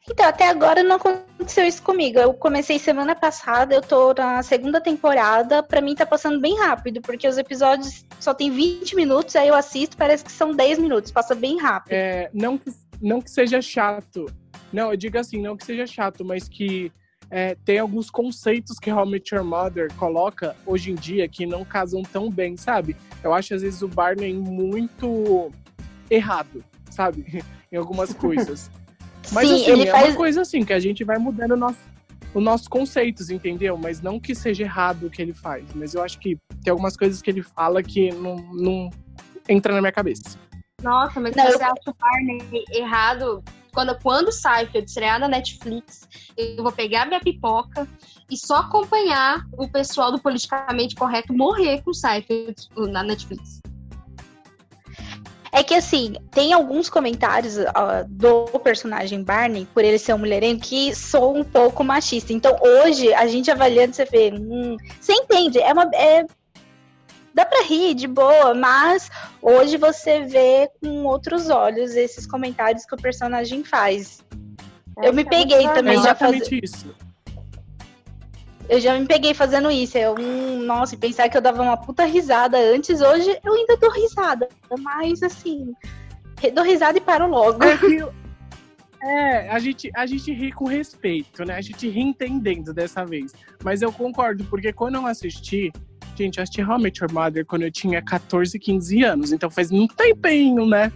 Então, 0.09 0.25
até 0.27 0.47
agora 0.47 0.83
não 0.83 0.97
aconteceu 0.97 1.65
isso 1.65 1.81
comigo. 1.81 2.19
Eu 2.19 2.31
comecei 2.33 2.77
semana 2.77 3.15
passada, 3.15 3.73
eu 3.73 3.81
tô 3.81 4.13
na 4.13 4.43
segunda 4.43 4.79
temporada. 4.79 5.63
Pra 5.63 5.81
mim 5.81 5.95
tá 5.95 6.05
passando 6.05 6.39
bem 6.39 6.57
rápido, 6.59 7.01
porque 7.01 7.27
os 7.27 7.38
episódios 7.38 8.05
só 8.19 8.33
tem 8.33 8.51
20 8.51 8.95
minutos, 8.95 9.35
aí 9.35 9.47
eu 9.47 9.55
assisto, 9.55 9.97
parece 9.97 10.23
que 10.23 10.31
são 10.31 10.51
10 10.53 10.77
minutos, 10.77 11.11
passa 11.11 11.33
bem 11.33 11.59
rápido. 11.59 11.93
É, 11.93 12.29
não, 12.33 12.57
que, 12.57 12.71
não 13.01 13.21
que 13.21 13.29
seja 13.29 13.62
chato. 13.62 14.25
Não, 14.71 14.91
eu 14.91 14.97
digo 14.97 15.17
assim, 15.17 15.41
não 15.41 15.55
que 15.55 15.65
seja 15.65 15.86
chato, 15.86 16.23
mas 16.23 16.47
que 16.47 16.91
é, 17.29 17.55
tem 17.65 17.79
alguns 17.79 18.10
conceitos 18.10 18.77
que 18.79 18.91
How 18.91 19.05
I 19.05 19.12
Met 19.12 19.34
Your 19.34 19.43
Mother 19.43 19.91
coloca 19.95 20.55
hoje 20.65 20.91
em 20.91 20.95
dia 20.95 21.27
que 21.27 21.45
não 21.45 21.65
casam 21.65 22.03
tão 22.03 22.29
bem, 22.29 22.55
sabe? 22.55 22.95
Eu 23.23 23.34
acho 23.34 23.53
às 23.53 23.62
vezes 23.62 23.81
o 23.81 23.88
Barney 23.88 24.34
muito 24.34 25.51
errado, 26.10 26.63
sabe? 26.89 27.43
em 27.71 27.77
algumas 27.77 28.13
coisas. 28.13 28.69
Mas 29.31 29.49
Sim, 29.49 29.55
assim, 29.55 29.81
é 29.81 29.91
faz. 29.91 30.10
uma 30.10 30.15
coisa 30.15 30.41
assim, 30.41 30.63
que 30.63 30.73
a 30.73 30.79
gente 30.79 31.03
vai 31.03 31.17
mudando 31.17 31.51
o 31.51 31.58
nosso, 31.58 31.79
os 32.34 32.43
nossos 32.43 32.67
conceitos, 32.67 33.31
entendeu? 33.31 33.75
Mas 33.75 34.01
não 34.01 34.19
que 34.19 34.36
seja 34.36 34.63
errado 34.63 35.08
o 35.08 35.10
que 35.10 35.19
ele 35.19 35.34
faz. 35.34 35.65
Mas 35.73 35.95
eu 35.95 36.03
acho 36.03 36.19
que 36.19 36.38
tem 36.63 36.69
algumas 36.69 36.95
coisas 36.95 37.23
que 37.23 37.31
ele 37.31 37.41
fala 37.41 37.81
que 37.81 38.12
não, 38.12 38.36
não 38.53 38.89
entra 39.49 39.73
na 39.73 39.81
minha 39.81 39.91
cabeça. 39.91 40.38
Nossa, 40.86 41.19
mas 41.19 41.36
Não, 41.36 41.43
você 41.45 41.56
eu- 41.56 41.65
acha 41.65 41.89
o 41.89 41.93
Barney 42.00 42.63
errado? 42.71 43.43
Quando, 43.74 43.98
quando 44.02 44.32
eu 44.78 44.84
estrear 44.84 45.19
na 45.19 45.28
Netflix, 45.28 46.08
eu 46.38 46.62
vou 46.63 46.71
pegar 46.71 47.08
minha 47.08 47.19
pipoca 47.19 47.88
e 48.32 48.38
só 48.38 48.58
acompanhar 48.58 49.43
o 49.58 49.67
pessoal 49.67 50.12
do 50.12 50.19
politicamente 50.19 50.95
correto 50.95 51.34
morrer 51.34 51.82
com 51.82 51.89
o 51.89 51.93
Seinfeld 51.93 52.69
na 52.78 53.04
Netflix. 53.04 53.62
É 55.52 55.63
que 55.63 55.74
assim, 55.74 56.13
tem 56.32 56.54
alguns 56.54 56.89
comentários 56.89 57.58
ó, 57.58 58.04
do 58.08 58.45
personagem 58.60 59.24
Barney, 59.24 59.67
por 59.74 59.84
ele 59.84 59.98
ser 59.98 60.13
um 60.13 60.19
mulherengo, 60.19 60.62
que 60.62 60.93
sou 60.93 61.36
um 61.36 61.43
pouco 61.43 61.84
machista. 61.84 62.32
Então 62.32 62.58
hoje, 62.62 63.13
a 63.13 63.26
gente 63.26 63.50
avaliando, 63.50 63.95
você 63.95 64.06
vê. 64.06 64.32
hum, 64.34 64.78
você 65.00 65.13
entende, 65.13 65.60
é 65.60 65.74
uma. 65.74 65.89
é- 65.93 66.26
dá 67.36 67.45
pra 67.45 67.63
rir 67.63 67.93
de 67.93 68.08
boa, 68.08 68.56
mas 68.56 69.12
hoje 69.41 69.76
você 69.76 70.21
vê 70.21 70.69
com 70.82 71.04
outros 71.04 71.50
olhos 71.50 71.93
esses 71.95 72.26
comentários 72.26 72.86
que 72.86 72.95
o 72.95 72.98
personagem 72.98 73.62
faz. 73.62 74.24
Eu 75.04 75.13
me 75.13 75.26
peguei 75.26 75.65
É 75.65 75.74
também 75.74 75.98
já 76.02 76.15
faz- 76.15 76.34
exatamente 76.34 76.62
isso. 76.63 76.95
Eu 78.69 78.80
já 78.80 78.98
me 78.98 79.06
peguei 79.06 79.34
fazendo 79.34 79.69
isso. 79.69 79.98
Eu, 79.98 80.15
hum, 80.17 80.60
nossa, 80.63 80.95
e 80.95 80.98
pensar 80.98 81.28
que 81.30 81.36
eu 81.38 81.41
dava 81.41 81.62
uma 81.62 81.76
puta 81.78 82.06
risada 82.06 82.58
antes, 82.58 83.02
hoje 83.02 83.38
eu 83.43 83.54
ainda 83.54 83.76
dou 83.76 83.91
risada. 83.91 84.48
Mas 84.80 85.21
assim, 85.21 85.74
dou 86.54 86.63
risada 86.63 86.98
e 86.98 87.02
paro 87.02 87.28
logo. 87.28 87.60
É, 87.63 87.78
é, 89.04 89.50
a 89.50 89.60
gente, 89.60 89.91
a 89.93 90.06
gente 90.06 90.32
ri 90.34 90.52
com 90.54 90.65
respeito, 90.65 91.43
né? 91.43 91.56
A 91.56 91.62
gente 91.62 91.88
ri 91.89 92.02
entendendo 92.02 92.74
dessa 92.74 93.06
vez. 93.06 93.34
Mas 93.62 93.82
eu 93.82 93.91
concordo, 93.91 94.45
porque 94.45 94.71
quando 94.74 94.95
eu 94.95 95.06
assisti, 95.06 95.71
gente, 96.23 96.38
eu 96.38 96.43
assisti 96.43 96.63
How 96.63 96.80
I 96.80 96.82
Met 96.82 97.01
Your 97.01 97.12
Mother 97.12 97.45
quando 97.45 97.63
eu 97.63 97.71
tinha 97.71 98.01
14, 98.01 98.58
15 98.58 99.04
anos. 99.04 99.32
Então 99.32 99.49
faz 99.49 99.71
muito 99.71 99.95
tempinho, 99.95 100.65
né? 100.65 100.91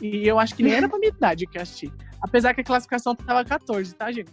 E 0.00 0.26
eu 0.26 0.38
acho 0.38 0.54
que 0.54 0.62
nem 0.62 0.72
era 0.72 0.88
pra 0.88 0.98
minha 0.98 1.10
idade 1.10 1.46
que 1.46 1.58
eu 1.58 1.62
assisti. 1.62 1.92
Apesar 2.20 2.54
que 2.54 2.60
a 2.60 2.64
classificação 2.64 3.14
tava 3.14 3.44
14, 3.44 3.94
tá, 3.94 4.10
gente? 4.12 4.32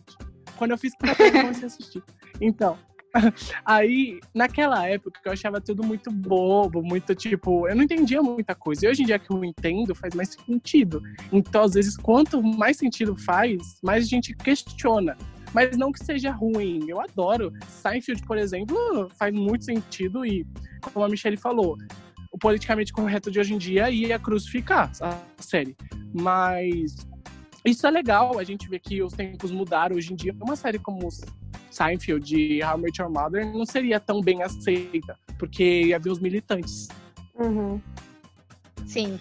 Quando 0.58 0.72
eu 0.72 0.78
fiz 0.78 0.94
14, 0.96 1.24
eu 1.24 1.42
comecei 1.42 1.64
a 1.64 1.68
assistir. 1.68 2.04
Então, 2.42 2.78
aí, 3.66 4.20
naquela 4.34 4.88
época, 4.88 5.20
eu 5.26 5.32
achava 5.32 5.60
tudo 5.60 5.84
muito 5.84 6.12
bobo, 6.12 6.82
muito 6.82 7.16
tipo, 7.16 7.68
eu 7.68 7.76
não 7.76 7.84
entendia 7.84 8.22
muita 8.22 8.54
coisa. 8.54 8.86
E 8.86 8.90
hoje 8.90 9.04
em 9.04 9.06
dia 9.06 9.20
que 9.20 9.32
eu 9.32 9.44
entendo, 9.44 9.96
faz 9.96 10.14
mais 10.14 10.30
sentido. 10.30 11.02
Então, 11.32 11.64
às 11.64 11.74
vezes, 11.74 11.98
quanto 11.98 12.42
mais 12.42 12.78
sentido 12.78 13.16
faz, 13.18 13.80
mais 13.84 14.06
a 14.06 14.08
gente 14.08 14.36
questiona. 14.36 15.18
Mas 15.54 15.78
não 15.78 15.92
que 15.92 16.04
seja 16.04 16.32
ruim. 16.32 16.86
Eu 16.88 17.00
adoro. 17.00 17.52
Seinfeld, 17.68 18.22
por 18.24 18.38
exemplo, 18.38 19.10
faz 19.18 19.34
muito 19.34 19.66
sentido 19.66 20.26
e, 20.26 20.46
como 20.82 21.06
a 21.06 21.10
Michelle 21.10 21.38
falou, 21.38 21.78
o 22.32 22.38
politicamente 22.38 22.94
correto 22.94 23.32
de 23.32 23.40
hoje 23.40 23.54
em 23.54 23.58
dia 23.58 23.90
ia 23.90 24.20
crucificar 24.20 24.92
a 25.02 25.18
série. 25.42 25.76
Mas 26.14 26.96
isso 27.66 27.86
é 27.86 27.92
legal, 27.92 28.40
a 28.40 28.44
gente 28.44 28.70
vê 28.70 28.80
que 28.80 29.02
os 29.02 29.14
tempos 29.14 29.52
mudaram. 29.52 29.96
Hoje 29.96 30.14
em 30.14 30.16
dia, 30.16 30.36
uma 30.42 30.56
série 30.56 30.80
como 30.80 31.10
Seinfeld 31.70 32.36
e 32.36 32.64
How 32.64 32.78
I 32.78 32.82
Met 32.82 33.02
Your 33.02 33.12
Mother 33.12 33.46
não 33.52 33.66
seria 33.66 34.00
tão 34.00 34.22
bem 34.22 34.42
aceita, 34.44 35.18
porque 35.38 35.84
ia 35.84 35.98
haver 35.98 36.12
os 36.12 36.20
militantes. 36.20 36.88
Uhum. 37.36 37.82
Sim. 38.86 39.20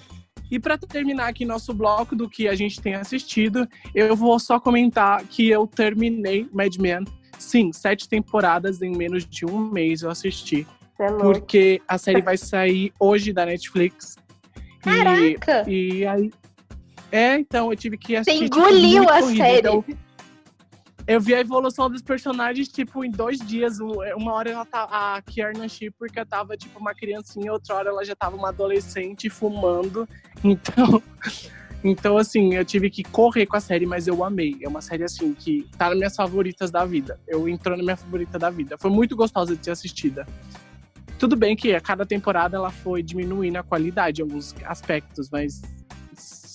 E 0.50 0.58
para 0.58 0.78
terminar 0.78 1.28
aqui 1.28 1.44
nosso 1.44 1.74
bloco 1.74 2.16
do 2.16 2.28
que 2.28 2.48
a 2.48 2.54
gente 2.54 2.80
tem 2.80 2.94
assistido, 2.94 3.68
eu 3.94 4.16
vou 4.16 4.38
só 4.38 4.58
comentar 4.58 5.22
que 5.24 5.48
eu 5.48 5.66
terminei 5.66 6.48
Mad 6.52 6.74
Men 6.76 7.04
sim, 7.38 7.72
sete 7.72 8.08
temporadas 8.08 8.82
em 8.82 8.90
menos 8.96 9.24
de 9.24 9.46
um 9.46 9.70
mês 9.70 10.02
eu 10.02 10.10
assisti. 10.10 10.66
Você 10.96 11.02
é. 11.04 11.10
Porque 11.12 11.82
a 11.86 11.96
série 11.96 12.20
vai 12.20 12.36
sair 12.36 12.92
hoje 12.98 13.32
da 13.32 13.46
Netflix. 13.46 14.16
E- 14.56 14.80
Caraca! 14.80 15.70
E, 15.70 16.06
aí. 16.06 16.30
É, 17.10 17.38
então 17.38 17.70
eu 17.70 17.76
tive 17.76 17.96
que 17.96 18.16
assistir. 18.16 18.44
tipo, 18.44 18.58
engoliu 18.58 18.98
muito 19.04 19.10
a 19.12 19.20
corrido. 19.20 19.36
série. 19.38 19.58
Então, 19.58 19.84
eu 21.08 21.18
vi 21.18 21.34
a 21.34 21.40
evolução 21.40 21.88
dos 21.88 22.02
personagens, 22.02 22.68
tipo, 22.68 23.02
em 23.02 23.10
dois 23.10 23.38
dias. 23.38 23.80
Um- 23.80 23.94
Uma 24.14 24.34
hora 24.34 24.50
ela 24.50 24.64
tá, 24.66 24.84
a 24.90 25.22
Kiernan 25.22 25.66
Shipper 25.66 26.10
tava, 26.28 26.54
tipo, 26.54 26.78
uma 26.78 26.94
criancinha, 26.94 27.50
outra 27.50 27.76
hora 27.76 27.88
ela 27.88 28.04
já 28.04 28.14
tava 28.14 28.36
uma 28.36 28.50
adolescente 28.50 29.30
fumando. 29.30 30.06
Então, 30.44 31.02
então, 31.82 32.18
assim, 32.18 32.54
eu 32.54 32.62
tive 32.64 32.90
que 32.90 33.02
correr 33.02 33.46
com 33.46 33.56
a 33.56 33.60
série, 33.60 33.86
mas 33.86 34.06
eu 34.06 34.22
amei. 34.22 34.58
É 34.62 34.68
uma 34.68 34.82
série, 34.82 35.02
assim, 35.02 35.32
que 35.32 35.66
tá 35.78 35.88
nas 35.88 35.96
minhas 35.96 36.14
favoritas 36.14 36.70
da 36.70 36.84
vida. 36.84 37.18
Eu 37.26 37.48
entrou 37.48 37.74
na 37.74 37.82
minha 37.82 37.96
favorita 37.96 38.38
da 38.38 38.50
vida. 38.50 38.76
Foi 38.76 38.90
muito 38.90 39.16
gostosa 39.16 39.56
de 39.56 39.64
ser 39.64 39.70
assistida. 39.70 40.26
Tudo 41.18 41.34
bem 41.36 41.56
que 41.56 41.74
a 41.74 41.80
cada 41.80 42.04
temporada 42.04 42.58
ela 42.58 42.70
foi 42.70 43.02
diminuindo 43.02 43.56
a 43.56 43.62
qualidade 43.62 44.20
em 44.20 44.24
alguns 44.24 44.54
aspectos, 44.64 45.30
mas 45.30 45.62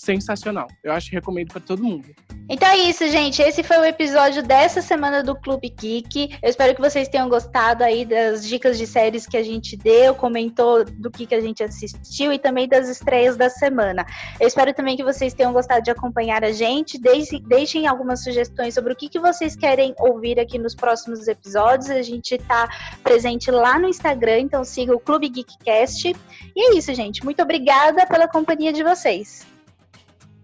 sensacional. 0.04 0.68
Eu 0.84 0.92
acho 0.92 1.10
que 1.10 1.16
recomendo 1.16 1.50
pra 1.50 1.62
todo 1.62 1.82
mundo. 1.82 2.06
Então 2.50 2.68
é 2.68 2.78
isso, 2.78 3.08
gente. 3.08 3.42
Esse 3.42 3.64
foi 3.64 3.78
o 3.78 3.86
episódio 3.86 4.44
dessa 4.44 4.82
semana 4.82 5.24
do 5.24 5.34
Clube 5.34 5.70
Geek. 5.70 6.38
Eu 6.42 6.50
espero 6.50 6.76
que 6.76 6.82
vocês 6.82 7.08
tenham 7.08 7.30
gostado 7.30 7.84
aí 7.84 8.04
das 8.04 8.46
dicas 8.46 8.78
de 8.78 8.86
séries 8.86 9.26
que 9.26 9.38
a 9.38 9.44
gente 9.44 9.78
deu, 9.78 10.14
comentou 10.14 10.84
do 10.84 11.10
que, 11.10 11.26
que 11.26 11.34
a 11.34 11.40
gente 11.40 11.64
assistiu 11.64 12.34
e 12.34 12.38
também 12.38 12.68
das 12.68 12.90
estreias 12.90 13.38
da 13.38 13.50
semana. 13.50 14.06
Eu 14.40 14.48
espero 14.48 14.74
também 14.74 14.98
que 14.98 15.04
vocês 15.04 15.34
tenham 15.34 15.54
gostado 15.54 15.82
de 15.82 15.92
acompanhar 15.92 16.44
a 16.44 16.52
gente. 16.52 17.00
Deixem, 17.00 17.42
deixem 17.42 17.88
algumas 17.88 18.22
sugestões 18.24 18.74
sobre 18.74 18.92
o 18.92 18.96
que, 18.96 19.08
que 19.08 19.20
vocês 19.20 19.56
querem 19.56 19.96
ouvir 19.98 20.38
aqui 20.38 20.60
nos 20.60 20.76
próximos 20.76 21.30
episódios. 21.30 21.90
A 21.90 22.02
gente 22.02 22.38
tá 22.40 22.68
presente 23.02 23.50
lá 23.50 23.80
no 23.80 23.88
Instagram, 23.88 24.40
então 24.40 24.66
siga 24.66 24.94
o 24.94 25.00
Clube 25.00 25.30
Geekcast. 25.30 26.14
E 26.54 26.62
é 26.62 26.78
isso, 26.78 26.94
gente. 26.94 27.24
Muito 27.24 27.42
obrigada 27.42 28.06
pela 28.06 28.28
companhia 28.28 28.74
de 28.74 28.84
vocês. 28.84 29.53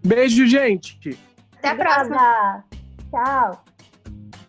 Beijo, 0.04 0.46
gente! 0.46 1.18
Até 1.58 1.68
a 1.68 1.74
próxima. 1.74 2.64
Tchau. 3.10 3.64